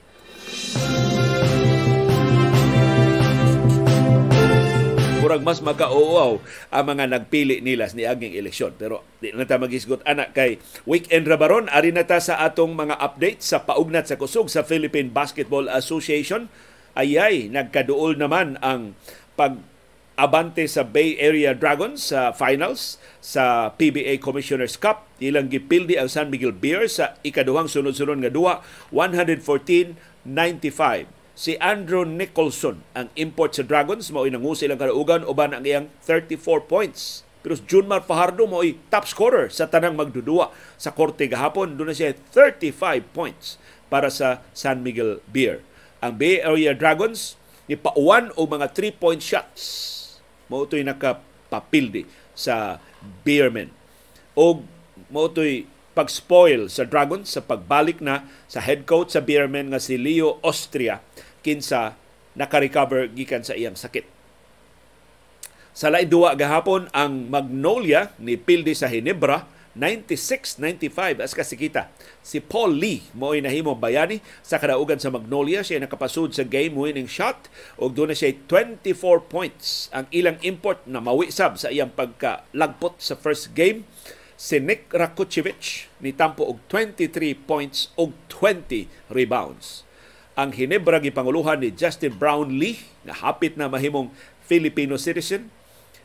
Murag 5.19 5.43
mas 5.43 5.59
makauaw 5.59 6.39
ang 6.71 6.85
mga 6.87 7.05
nagpili 7.11 7.59
nila 7.59 7.91
ni 7.91 8.07
aging 8.07 8.39
eleksyon. 8.39 8.71
Pero 8.79 9.03
di 9.19 9.35
na 9.35 9.43
ta 9.43 9.59
magisgot 9.59 9.99
anak 10.07 10.31
kay 10.31 10.63
Weekend 10.87 11.27
Rabaron. 11.27 11.67
Ari 11.67 11.91
na 11.91 12.07
ta 12.07 12.23
sa 12.23 12.39
atong 12.39 12.71
mga 12.71 12.95
update 12.95 13.43
sa 13.43 13.67
paugnat 13.67 14.07
sa 14.07 14.15
kusog 14.15 14.47
sa 14.47 14.63
Philippine 14.63 15.11
Basketball 15.11 15.67
Association. 15.67 16.47
Ayay, 16.95 17.51
nagkaduol 17.51 18.15
naman 18.15 18.55
ang 18.63 18.95
pag 19.35 19.59
abante 20.19 20.67
sa 20.67 20.83
Bay 20.83 21.15
Area 21.15 21.55
Dragons 21.55 22.11
sa 22.11 22.35
finals 22.35 22.99
sa 23.23 23.71
PBA 23.71 24.19
Commissioner's 24.19 24.75
Cup. 24.75 25.07
Ilang 25.23 25.47
gipildi 25.47 25.95
ang 25.95 26.11
San 26.11 26.27
Miguel 26.27 26.51
Bears 26.51 26.99
sa 26.99 27.15
ikaduhang 27.23 27.71
sunod-sunod 27.71 28.19
nga 28.19 28.27
duwa, 28.27 28.59
114-95. 28.91 31.07
Si 31.39 31.55
Andrew 31.63 32.03
Nicholson, 32.03 32.83
ang 32.91 33.07
import 33.15 33.55
sa 33.55 33.63
Dragons, 33.63 34.11
mao 34.11 34.27
inangu 34.27 34.59
silang 34.59 34.75
kadaugan 34.75 35.23
uban 35.23 35.55
ang 35.55 35.63
iyang 35.63 35.87
34 36.03 36.67
points. 36.67 37.23
Pero 37.39 37.55
Junmar 37.55 38.03
Fajardo 38.03 38.43
mo 38.43 38.59
ay 38.59 38.75
top 38.91 39.07
scorer 39.07 39.47
sa 39.47 39.71
tanang 39.71 39.95
magdudua 39.95 40.51
sa 40.75 40.91
korte 40.91 41.31
gahapon. 41.31 41.79
Doon 41.79 41.87
na 41.91 41.95
siya 41.95 42.11
35 42.35 42.75
points 43.15 43.55
para 43.87 44.11
sa 44.11 44.43
San 44.51 44.83
Miguel 44.83 45.23
Beer. 45.31 45.63
Ang 46.03 46.19
Bay 46.19 46.43
Area 46.43 46.75
Dragons 46.75 47.39
ni 47.71 47.79
pauwan 47.79 48.35
o 48.35 48.43
mga 48.43 48.75
3-point 48.75 49.23
shots 49.23 49.98
mao 50.49 50.65
to'y 50.65 50.83
nakapapildi 50.83 52.09
sa 52.35 52.83
Beerman. 53.23 53.71
O 54.35 54.65
mao 55.13 55.29
to'y 55.31 55.69
pag-spoil 55.93 56.69
sa 56.69 56.85
Dragons 56.85 57.27
sa 57.27 57.41
pagbalik 57.43 57.99
na 57.99 58.25
sa 58.45 58.61
head 58.63 58.85
coach 58.89 59.13
sa 59.13 59.21
Beermen 59.23 59.71
nga 59.73 59.81
si 59.81 59.95
Leo 59.95 60.37
Austria 60.45 61.01
kinsa 61.45 61.95
naka-recover 62.37 63.09
gikan 63.11 63.43
sa 63.43 63.55
iyang 63.57 63.75
sakit. 63.75 64.05
Sa 65.75 65.87
lain 65.87 66.11
duwa 66.11 66.35
gahapon 66.35 66.91
ang 66.91 67.31
Magnolia 67.31 68.11
ni 68.19 68.35
Pilde 68.35 68.75
sa 68.75 68.91
Hinebra 68.91 69.47
96-95 69.77 71.21
as 71.21 71.37
kasikita. 71.37 71.93
Si 72.25 72.41
Paul 72.41 72.77
Lee 72.77 73.05
mo 73.13 73.37
ay 73.37 73.45
nahimo 73.45 73.77
bayani 73.77 74.21
sa 74.41 74.57
kadaugan 74.57 74.97
sa 74.97 75.13
Magnolia. 75.13 75.61
Siya 75.61 75.81
nakapasud 75.81 76.33
sa 76.33 76.47
game-winning 76.47 77.09
shot 77.09 77.51
ug 77.77 77.93
doon 77.93 78.13
na 78.13 78.17
siya 78.17 78.33
24 78.49 79.29
points. 79.29 79.91
Ang 79.93 80.09
ilang 80.09 80.41
import 80.41 80.81
na 80.89 81.03
mawisab 81.03 81.61
sa 81.61 81.69
iyang 81.69 81.93
pagkalagpot 81.93 82.97
sa 82.97 83.13
first 83.13 83.53
game 83.53 83.85
si 84.39 84.55
Nick 84.57 84.87
Rakucevic 84.95 85.91
ni 85.99 86.15
tampo 86.15 86.47
og 86.47 86.63
23 86.71 87.35
points 87.35 87.91
ug 87.99 88.15
20 88.31 88.87
rebounds. 89.11 89.83
Ang 90.39 90.55
Hinebra 90.55 91.03
gipanguluhan 91.03 91.59
ni 91.59 91.75
Justin 91.75 92.15
Brownlee 92.15 92.79
na 93.03 93.11
hapit 93.11 93.59
na 93.59 93.67
mahimong 93.67 94.07
Filipino 94.39 94.95
citizen 94.95 95.51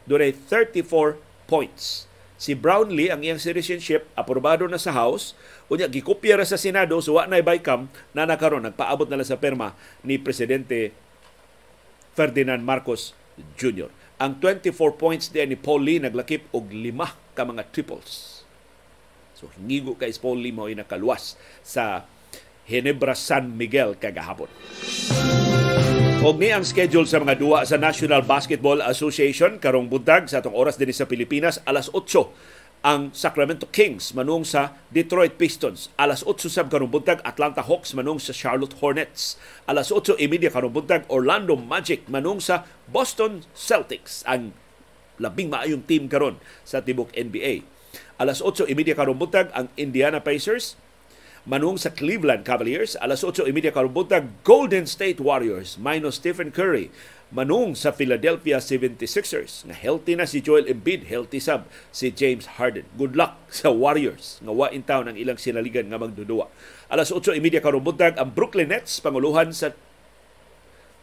dunay 0.05 0.35
34 0.35 1.16
points 1.46 2.11
si 2.44 2.52
Brownlee 2.52 3.09
ang 3.09 3.24
iyang 3.24 3.40
citizenship 3.40 4.04
aprobado 4.12 4.68
na 4.68 4.76
sa 4.76 4.92
House 4.92 5.33
unya 5.72 5.88
gikopya 5.88 6.37
ra 6.37 6.44
sa 6.44 6.61
Senado 6.61 7.00
so 7.00 7.16
wa 7.16 7.24
nay 7.24 7.40
bycam 7.40 7.88
na 8.12 8.28
nakaron 8.28 8.68
nagpaabot 8.68 9.09
na 9.09 9.16
lang 9.16 9.24
sa 9.24 9.40
perma 9.40 9.72
ni 10.04 10.20
presidente 10.20 10.92
Ferdinand 12.12 12.61
Marcos 12.61 13.16
Jr. 13.57 13.88
Ang 14.20 14.38
24 14.38 14.76
points 15.00 15.33
din 15.33 15.50
ni 15.50 15.59
Paul 15.59 15.88
Lee 15.88 15.98
naglakip 16.04 16.46
og 16.52 16.68
lima 16.70 17.16
ka 17.33 17.48
mga 17.48 17.72
triples. 17.72 18.44
So 19.35 19.50
hingigo 19.57 19.96
kay 19.96 20.12
Paul 20.20 20.38
Lee 20.38 20.54
mo 20.54 20.68
nakaluwas 20.68 21.40
sa 21.64 22.07
Hinebra 22.68 23.16
San 23.18 23.57
Miguel 23.57 23.96
kagahapon. 23.98 24.52
Og 26.24 26.40
ni 26.40 26.48
ang 26.48 26.64
schedule 26.64 27.04
sa 27.04 27.20
mga 27.20 27.37
duwa 27.37 27.68
sa 27.68 27.76
National 27.76 28.24
Basketball 28.24 28.80
Association 28.80 29.60
karong 29.60 29.92
buntag 29.92 30.24
sa 30.24 30.40
atong 30.40 30.56
oras 30.56 30.80
dinhi 30.80 30.96
sa 30.96 31.04
Pilipinas 31.04 31.60
alas 31.68 31.92
8 31.92 32.80
ang 32.80 33.12
Sacramento 33.12 33.68
Kings 33.68 34.16
manung 34.16 34.40
sa 34.40 34.72
Detroit 34.88 35.37
Pistons. 35.37 35.92
Alas 36.00 36.24
8 36.24 36.48
sab 36.48 36.72
karong 36.72 36.88
buntag 36.88 37.20
Atlanta 37.28 37.60
Hawks 37.60 37.92
manung 37.92 38.16
sa 38.16 38.32
Charlotte 38.32 38.72
Hornets. 38.80 39.37
Alas 39.68 39.92
8 39.92 40.16
imedya 40.16 40.48
karong 40.48 40.72
buntag 40.72 41.04
Orlando 41.12 41.60
Magic 41.60 42.08
manung 42.08 42.40
sa 42.40 42.64
Boston 42.88 43.44
Celtics. 43.52 44.24
Ang 44.24 44.56
labing 45.20 45.52
maayong 45.52 45.84
team 45.84 46.08
karon 46.08 46.40
sa 46.64 46.80
tibok 46.80 47.12
NBA. 47.12 47.68
Alas 48.16 48.40
8 48.40 48.64
imedya 48.72 48.96
karong 48.96 49.20
buntag 49.20 49.52
ang 49.52 49.68
Indiana 49.76 50.24
Pacers 50.24 50.80
manung 51.44 51.76
sa 51.76 51.92
Cleveland 51.92 52.40
Cavaliers 52.40 52.96
alas 53.04 53.20
8:30 53.20 53.68
karon 53.68 53.92
buntag 53.92 54.33
Golden 54.48 54.88
State 54.88 55.20
Warriors 55.20 55.76
minus 55.76 56.16
Stephen 56.16 56.48
Curry. 56.48 56.88
Manung 57.35 57.74
sa 57.74 57.90
Philadelphia 57.90 58.62
76ers 58.62 59.66
nga 59.68 59.76
healthy 59.76 60.14
na 60.14 60.24
si 60.24 60.38
Joel 60.40 60.70
Embiid 60.70 61.04
healthy 61.11 61.42
sab 61.42 61.66
si 61.92 62.09
James 62.09 62.57
Harden. 62.57 62.88
Good 62.96 63.18
luck 63.18 63.37
sa 63.52 63.68
Warriors 63.68 64.40
nga 64.40 64.54
wa 64.54 64.72
in 64.72 64.87
town 64.88 65.11
ang 65.11 65.20
ilang 65.20 65.37
sinaligan 65.37 65.92
nga 65.92 66.00
magdudua. 66.00 66.48
Alas 66.88 67.12
8:30 67.12 67.61
karon 67.61 67.85
buntag 67.85 68.16
ang 68.16 68.33
Brooklyn 68.33 68.72
Nets 68.72 69.04
panguluhan 69.04 69.52
sa 69.52 69.76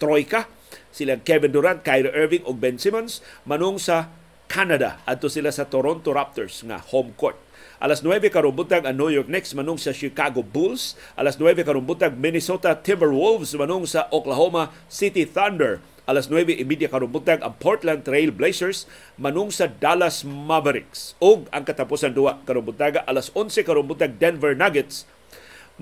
Troika 0.01 0.49
sila 0.89 1.21
Kevin 1.21 1.53
Durant, 1.53 1.85
Kyrie 1.85 2.09
Irving 2.09 2.41
ug 2.49 2.57
Ben 2.57 2.81
Simmons. 2.81 3.21
Manung 3.45 3.77
sa 3.77 4.09
Canada 4.49 5.05
adto 5.05 5.29
sila 5.29 5.53
sa 5.53 5.69
Toronto 5.69 6.09
Raptors 6.09 6.65
nga 6.65 6.81
home 6.81 7.13
court 7.13 7.50
Alas 7.81 8.05
9 8.05 8.21
karong 8.29 8.53
buntag 8.53 8.85
ang 8.85 8.93
New 8.93 9.09
York 9.09 9.25
Knicks 9.25 9.57
manung 9.57 9.81
sa 9.81 9.89
Chicago 9.89 10.45
Bulls. 10.45 10.93
Alas 11.17 11.41
9 11.41 11.65
karong 11.65 11.81
buntag 11.81 12.13
Minnesota 12.13 12.77
Timberwolves 12.77 13.57
manung 13.57 13.89
sa 13.89 14.05
Oklahoma 14.13 14.69
City 14.85 15.25
Thunder. 15.25 15.81
Alas 16.05 16.29
9 16.29 16.61
imedya 16.61 16.93
karong 16.93 17.09
buntag 17.09 17.41
ang 17.41 17.57
Portland 17.57 18.05
Trail 18.05 18.29
Blazers 18.29 18.85
manung 19.17 19.49
sa 19.49 19.65
Dallas 19.65 20.21
Mavericks. 20.21 21.17
Og 21.17 21.49
ang 21.49 21.65
katapusan 21.65 22.13
duwa 22.13 22.37
karong 22.45 22.69
buntaga 22.69 23.01
alas 23.09 23.33
11 23.33 23.65
karong 23.65 23.89
buntag 23.89 24.21
Denver 24.21 24.53
Nuggets 24.53 25.09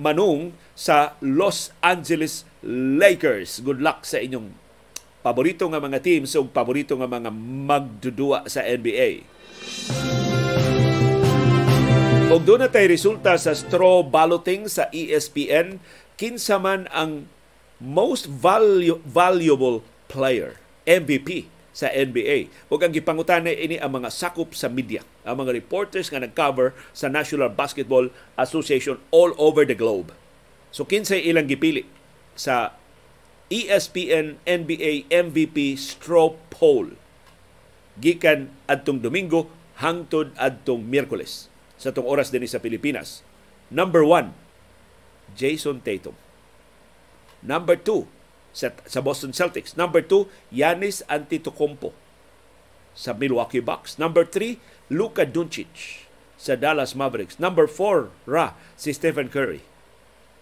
manung 0.00 0.56
sa 0.72 1.20
Los 1.20 1.68
Angeles 1.84 2.48
Lakers. 2.64 3.60
Good 3.60 3.84
luck 3.84 4.08
sa 4.08 4.24
inyong 4.24 4.56
paborito 5.20 5.68
nga 5.68 5.76
mga 5.76 6.00
teams 6.00 6.32
ug 6.32 6.48
paborito 6.48 6.96
nga 6.96 7.04
mga 7.04 7.28
magdudua 7.68 8.48
sa 8.48 8.64
NBA. 8.64 9.28
Og 12.30 12.46
doon 12.46 12.62
na 12.62 12.70
tayo 12.70 12.86
resulta 12.86 13.34
sa 13.34 13.50
straw 13.50 14.06
balloting 14.06 14.70
sa 14.70 14.86
ESPN, 14.94 15.82
kinsa 16.14 16.62
man 16.62 16.86
ang 16.94 17.26
most 17.82 18.30
value, 18.30 19.02
valuable 19.02 19.82
player, 20.06 20.54
MVP 20.86 21.50
sa 21.74 21.90
NBA. 21.90 22.46
Ug 22.70 22.86
ang 22.86 22.94
gipangutan 22.94 23.50
ini 23.50 23.82
ang 23.82 23.98
mga 23.98 24.14
sakop 24.14 24.54
sa 24.54 24.70
media, 24.70 25.02
ang 25.26 25.42
mga 25.42 25.58
reporters 25.58 26.06
nga 26.06 26.22
nag-cover 26.22 26.70
sa 26.94 27.10
National 27.10 27.50
Basketball 27.50 28.14
Association 28.38 29.02
all 29.10 29.34
over 29.34 29.66
the 29.66 29.74
globe. 29.74 30.14
So 30.70 30.86
kinsay 30.86 31.26
ilang 31.26 31.50
gipili 31.50 31.82
sa 32.38 32.78
ESPN 33.50 34.38
NBA 34.46 35.10
MVP 35.10 35.74
straw 35.74 36.38
poll 36.46 36.94
gikan 37.98 38.54
adtong 38.70 39.02
Domingo 39.02 39.50
hangtod 39.82 40.30
adtong 40.38 40.86
Miyerkules 40.86 41.49
sa 41.80 41.88
tong 41.88 42.04
oras 42.04 42.28
din 42.28 42.44
sa 42.44 42.60
Pilipinas. 42.60 43.24
Number 43.72 44.04
one, 44.04 44.36
Jason 45.32 45.80
Tatum. 45.80 46.12
Number 47.40 47.80
two, 47.80 48.04
sa, 48.52 48.76
sa 48.84 49.00
Boston 49.00 49.32
Celtics. 49.32 49.72
Number 49.80 50.04
two, 50.04 50.28
Yanis 50.52 51.00
Antetokounmpo 51.08 51.96
sa 52.92 53.16
Milwaukee 53.16 53.64
Bucks. 53.64 53.96
Number 53.96 54.28
three, 54.28 54.60
Luka 54.92 55.24
Doncic 55.24 56.04
sa 56.36 56.52
Dallas 56.52 56.92
Mavericks. 56.92 57.40
Number 57.40 57.64
four, 57.64 58.12
ra, 58.28 58.52
si 58.76 58.92
Stephen 58.92 59.32
Curry 59.32 59.64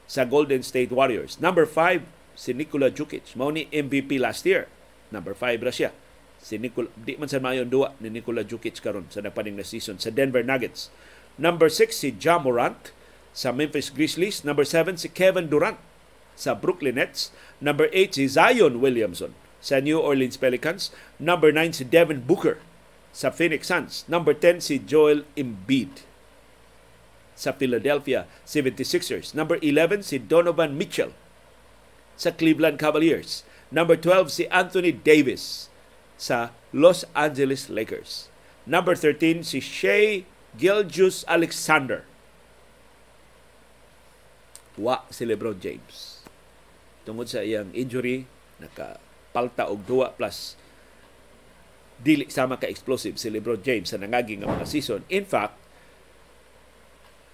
sa 0.08 0.24
Golden 0.24 0.64
State 0.64 0.90
Warriors. 0.90 1.36
Number 1.38 1.68
five, 1.68 2.02
si 2.32 2.56
Nikola 2.56 2.88
Jokic. 2.88 3.36
Mao 3.36 3.52
MVP 3.52 4.16
last 4.16 4.42
year. 4.48 4.66
Number 5.12 5.36
five 5.36 5.60
ra 5.60 5.70
siya. 5.70 5.92
Si 6.40 6.56
Nikola, 6.56 6.88
di 6.96 7.18
man 7.20 7.28
sa 7.28 7.42
mayon 7.42 7.68
duwa 7.68 7.92
ni 8.00 8.08
Nikola 8.08 8.42
Jokic 8.42 8.80
karon 8.80 9.06
sa 9.12 9.20
napaning 9.20 9.58
na 9.58 9.66
season 9.66 10.00
sa 10.00 10.08
Denver 10.08 10.40
Nuggets. 10.40 10.88
Number 11.38 11.70
6 11.70 11.94
si 11.94 12.10
Ja 12.18 12.42
Morant 12.42 12.90
sa 13.30 13.54
Memphis 13.54 13.94
Grizzlies. 13.94 14.42
Number 14.42 14.66
7 14.66 14.98
si 14.98 15.06
Kevin 15.06 15.46
Durant 15.46 15.78
sa 16.34 16.58
Brooklyn 16.58 16.98
Nets. 16.98 17.30
Number 17.62 17.86
8 17.94 18.18
si 18.18 18.26
Zion 18.26 18.82
Williamson 18.82 19.38
sa 19.62 19.78
New 19.78 20.02
Orleans 20.02 20.34
Pelicans. 20.34 20.90
Number 21.22 21.54
9 21.54 21.78
si 21.78 21.84
Devin 21.86 22.26
Booker 22.26 22.58
sa 23.14 23.30
Phoenix 23.30 23.70
Suns. 23.70 24.02
Number 24.10 24.34
10 24.34 24.58
si 24.58 24.82
Joel 24.82 25.22
Embiid 25.38 26.02
sa 27.38 27.54
Philadelphia 27.54 28.26
76ers. 28.42 29.30
Number 29.30 29.62
11 29.62 30.02
si 30.02 30.18
Donovan 30.18 30.74
Mitchell 30.74 31.14
sa 32.18 32.34
Cleveland 32.34 32.82
Cavaliers. 32.82 33.46
Number 33.70 33.94
12 33.94 34.26
si 34.26 34.44
Anthony 34.50 34.90
Davis 34.90 35.70
sa 36.18 36.50
Los 36.74 37.06
Angeles 37.14 37.70
Lakers. 37.70 38.26
Number 38.66 38.98
13 38.98 39.46
si 39.46 39.62
Shea 39.62 40.26
Gilgius 40.56 41.26
Alexander. 41.28 42.06
Wa 44.78 45.04
si 45.10 45.26
Lebron 45.26 45.58
James. 45.58 46.22
Tungod 47.02 47.26
sa 47.26 47.42
iyang 47.42 47.74
injury, 47.74 48.24
nakapalta 48.62 49.66
og 49.68 49.84
duwa 49.84 50.14
plus 50.14 50.56
dili 51.98 52.30
sama 52.30 52.56
ka 52.56 52.70
explosive 52.70 53.18
si 53.18 53.26
LeBron 53.26 53.58
James 53.58 53.90
sa 53.90 53.98
nangaging 53.98 54.42
nga 54.42 54.50
mga 54.50 54.66
season. 54.70 55.02
In 55.10 55.26
fact, 55.26 55.58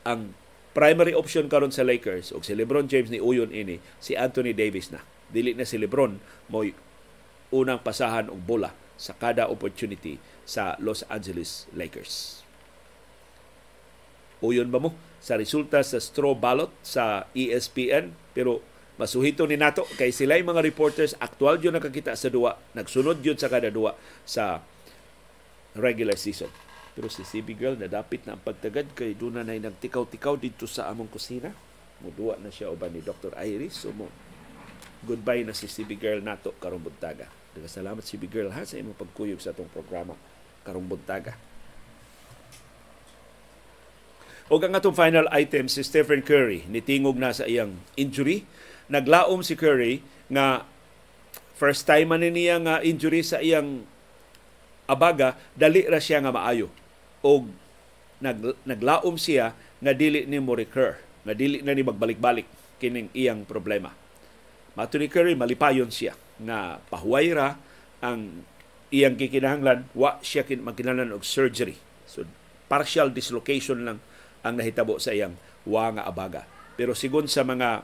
ang 0.09 0.33
primary 0.73 1.13
option 1.13 1.47
karon 1.49 1.73
sa 1.73 1.85
Lakers 1.85 2.33
og 2.33 2.43
si 2.49 2.57
LeBron 2.57 2.89
James 2.89 3.13
ni 3.13 3.21
uyon 3.21 3.53
ini 3.53 3.79
si 4.01 4.17
Anthony 4.17 4.57
Davis 4.57 4.89
na. 4.89 5.05
Dili 5.29 5.53
na 5.53 5.69
si 5.69 5.77
LeBron 5.77 6.21
mo 6.49 6.65
unang 7.53 7.81
pasahan 7.85 8.33
og 8.33 8.41
bola 8.41 8.73
sa 8.97 9.13
kada 9.13 9.49
opportunity 9.49 10.17
sa 10.49 10.77
Los 10.81 11.05
Angeles 11.13 11.69
Lakers. 11.77 12.44
Uyon 14.43 14.71
ba 14.73 14.83
mo? 14.83 14.91
Sa 15.25 15.39
resulta 15.39 15.81
sa 15.81 15.99
straw 16.03 16.37
ballot 16.37 16.73
sa 16.85 17.31
ESPN 17.33 18.13
pero 18.37 18.61
masuhito 19.01 19.49
ni 19.49 19.57
nato 19.57 19.89
kay 19.97 20.13
sila 20.15 20.39
mga 20.39 20.63
reporters 20.63 21.17
aktual 21.19 21.59
yun 21.59 21.75
nakakita 21.75 22.15
sa 22.19 22.29
duwa. 22.29 22.59
Nagsunod 22.77 23.23
yun 23.23 23.39
sa 23.39 23.49
kada 23.49 23.71
duwa 23.71 23.95
sa 24.27 24.61
regular 25.79 26.19
season. 26.19 26.51
Pero 26.95 27.11
si 27.11 27.27
CB 27.27 27.49
Girl 27.59 27.77
nadapit 27.79 28.23
na 28.29 28.39
ang 28.39 28.43
pagtagad 28.43 28.93
kay 28.95 29.19
doon 29.19 29.43
na 29.43 29.47
nagtikaw-tikaw 29.47 30.39
dito 30.39 30.69
sa 30.69 30.93
among 30.93 31.11
kusina. 31.11 31.51
Muduwa 32.05 32.37
na 32.39 32.53
siya 32.53 32.71
uban 32.71 32.93
ni 32.93 33.01
Dr. 33.01 33.35
Iris. 33.39 33.87
So 33.87 33.91
mo 33.97 34.13
goodbye 35.05 35.45
na 35.45 35.57
si 35.57 35.69
CB 35.69 36.01
Girl 36.01 36.21
nato 36.21 36.53
karong 36.61 36.85
buntaga. 36.85 37.29
Salamat 37.65 38.03
CB 38.03 38.29
Girl 38.29 38.51
ha 38.51 38.67
sa 38.67 38.77
imong 38.77 38.99
pagkuyog 38.99 39.39
sa 39.39 39.55
atong 39.55 39.71
programa 39.71 40.19
karong 40.67 40.85
buntaga 40.85 41.54
O 44.53 44.61
ang 44.61 44.77
atong 44.77 44.93
final 44.93 45.25
item 45.33 45.73
si 45.73 45.81
Stephen 45.81 46.21
Curry 46.21 46.69
nitingog 46.69 47.17
na 47.17 47.33
sa 47.33 47.49
iyang 47.49 47.81
injury. 47.97 48.45
Naglaom 48.93 49.41
si 49.41 49.57
Curry 49.57 50.05
nga 50.29 50.69
first 51.57 51.89
time 51.89 52.13
man 52.13 52.21
niya 52.21 52.61
nga 52.61 52.85
injury 52.85 53.25
sa 53.25 53.41
iyang 53.41 53.89
abaga 54.85 55.41
dali 55.57 55.89
ra 55.89 55.97
siya 55.97 56.21
nga 56.21 56.29
maayo. 56.29 56.69
O 57.25 57.49
nag, 58.21 58.61
naglaom 58.69 59.17
siya 59.17 59.57
nga 59.81 59.93
dili 59.97 60.29
ni 60.29 60.37
mo 60.45 60.53
recur, 60.53 61.01
nga 61.25 61.33
dili 61.33 61.65
na 61.65 61.73
ni 61.73 61.81
magbalik-balik 61.81 62.77
kining 62.77 63.09
iyang 63.17 63.49
problema. 63.49 63.97
Mato 64.77 65.01
ni 65.01 65.09
Curry 65.09 65.33
malipayon 65.33 65.89
siya 65.89 66.13
nga 66.45 66.85
pahuway 66.93 67.33
ra 67.33 67.57
ang 68.05 68.45
iyang 68.93 69.17
kikinahanglan 69.17 69.89
wa 69.97 70.21
siya 70.21 70.45
kin 70.45 70.61
magkinahanglan 70.61 71.17
og 71.17 71.25
surgery. 71.25 71.81
So 72.05 72.29
partial 72.69 73.09
dislocation 73.09 73.89
lang 73.89 74.05
ang 74.45 74.61
nahitabo 74.61 75.01
sa 75.01 75.17
iyang 75.17 75.35
wa 75.65 75.89
nga 75.97 76.05
abaga. 76.05 76.43
Pero 76.77 76.93
sigon 76.93 77.27
sa 77.27 77.43
mga 77.43 77.83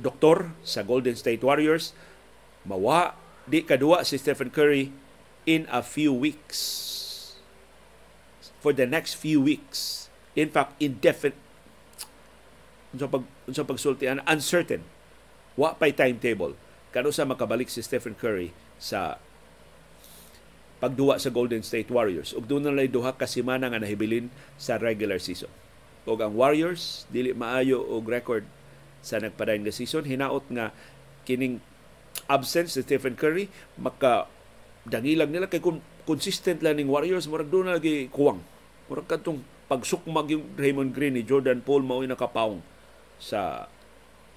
doktor 0.00 0.56
sa 0.64 0.80
Golden 0.80 1.14
State 1.14 1.44
Warriors, 1.44 1.92
mawa 2.64 3.14
di 3.44 3.60
kadua 3.60 4.02
si 4.02 4.16
Stephen 4.16 4.48
Curry 4.48 4.88
in 5.44 5.68
a 5.68 5.84
few 5.84 6.10
weeks. 6.10 6.58
For 8.60 8.72
the 8.72 8.88
next 8.88 9.16
few 9.16 9.40
weeks. 9.40 10.08
In 10.36 10.48
fact, 10.48 10.76
indefinite 10.80 11.36
unsa 12.90 13.06
pag 13.06 13.24
unsa 13.46 13.62
pagsultian 13.62 14.18
uncertain 14.26 14.82
wa 15.54 15.74
pay 15.78 15.94
timetable 15.94 16.58
kano 16.90 17.14
sa 17.14 17.22
makabalik 17.22 17.70
si 17.70 17.82
Stephen 17.86 18.18
Curry 18.18 18.50
sa 18.82 19.22
pagduwa 20.82 21.20
sa 21.22 21.30
Golden 21.30 21.62
State 21.62 21.92
Warriors 21.92 22.34
ug 22.34 22.50
na 22.58 22.74
duha 22.90 23.14
ka 23.14 23.30
semana 23.30 23.70
nga 23.70 23.78
nahibilin 23.78 24.26
sa 24.58 24.74
regular 24.80 25.22
season 25.22 25.50
o 26.10 26.18
ang 26.18 26.34
Warriors 26.34 27.06
dili 27.06 27.30
maayo 27.30 27.78
og 27.78 28.10
record 28.10 28.42
sa 29.00 29.22
nagpadayon 29.22 29.62
nga 29.62 29.74
season. 29.74 30.02
Hinaot 30.02 30.42
nga 30.50 30.74
kining 31.22 31.62
absence 32.26 32.74
si 32.74 32.82
Stephen 32.82 33.14
Curry 33.14 33.46
maka 33.78 34.26
dangilang 34.82 35.30
nila 35.30 35.46
kay 35.46 35.62
consistent 36.02 36.66
lang 36.66 36.82
ning 36.82 36.90
Warriors. 36.90 37.30
Murag 37.30 37.48
doon 37.48 37.70
na 37.70 37.78
lagi 37.78 38.10
kuwang. 38.10 38.42
Murag 38.90 39.06
kadtong 39.06 39.40
pagsukmag 39.70 40.34
yung 40.34 40.44
Raymond 40.58 40.90
Green 40.90 41.14
ni 41.14 41.22
Jordan 41.22 41.62
Paul 41.62 41.86
mao 41.86 42.02
nakapawong 42.02 42.58
sa 43.22 43.70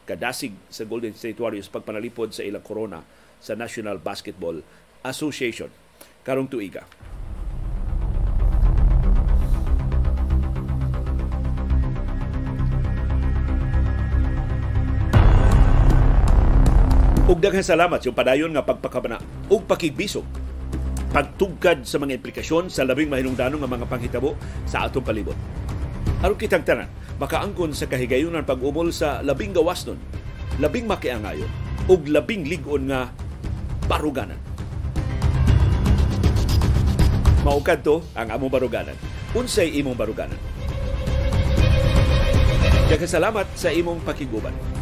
kadasig 0.05 0.53
sa 0.69 0.85
Golden 0.85 1.17
State 1.17 1.41
Warriors 1.41 1.71
pagpanalipod 1.71 2.35
sa 2.35 2.45
ilang 2.45 2.61
corona 2.61 3.01
sa 3.41 3.57
National 3.57 3.97
Basketball 3.97 4.61
Association. 5.01 5.71
Karong 6.21 6.47
tuiga. 6.47 6.85
Ug 17.23 17.39
daghang 17.39 17.63
salamat 17.63 18.03
yung 18.03 18.11
padayon 18.11 18.51
nga 18.51 18.67
pagpakabana 18.67 19.15
ug 19.47 19.63
pakigbisog 19.63 20.27
pagtugkad 21.15 21.87
sa 21.87 21.95
mga 21.95 22.19
implikasyon 22.19 22.67
sa 22.67 22.83
labing 22.83 23.07
mahinungdanong 23.07 23.63
nga 23.63 23.69
mga 23.69 23.87
panghitabo 23.87 24.35
sa 24.67 24.89
atong 24.89 25.05
palibot. 25.05 25.37
Aron 26.19 26.35
kitang 26.35 26.67
tanan, 26.67 26.91
makaangkon 27.21 27.71
sa 27.71 27.87
kahigayunan 27.87 28.43
pag-umol 28.43 28.91
sa 28.91 29.23
labing 29.23 29.55
gawas 29.55 29.87
nun, 29.87 30.01
labing 30.59 30.83
makiangayo, 30.83 31.47
ug 31.87 32.03
labing 32.09 32.43
ligon 32.43 32.91
nga 32.91 33.13
baruganan. 33.87 34.41
Maukad 37.45 37.85
to 37.87 38.03
ang 38.19 38.35
among 38.35 38.51
baruganan. 38.51 38.97
Unsay 39.31 39.71
imong 39.79 39.95
baruganan? 39.95 40.39
Daghang 42.91 43.07
salamat 43.07 43.47
sa 43.55 43.71
imong 43.71 44.03
pakiguban. 44.03 44.72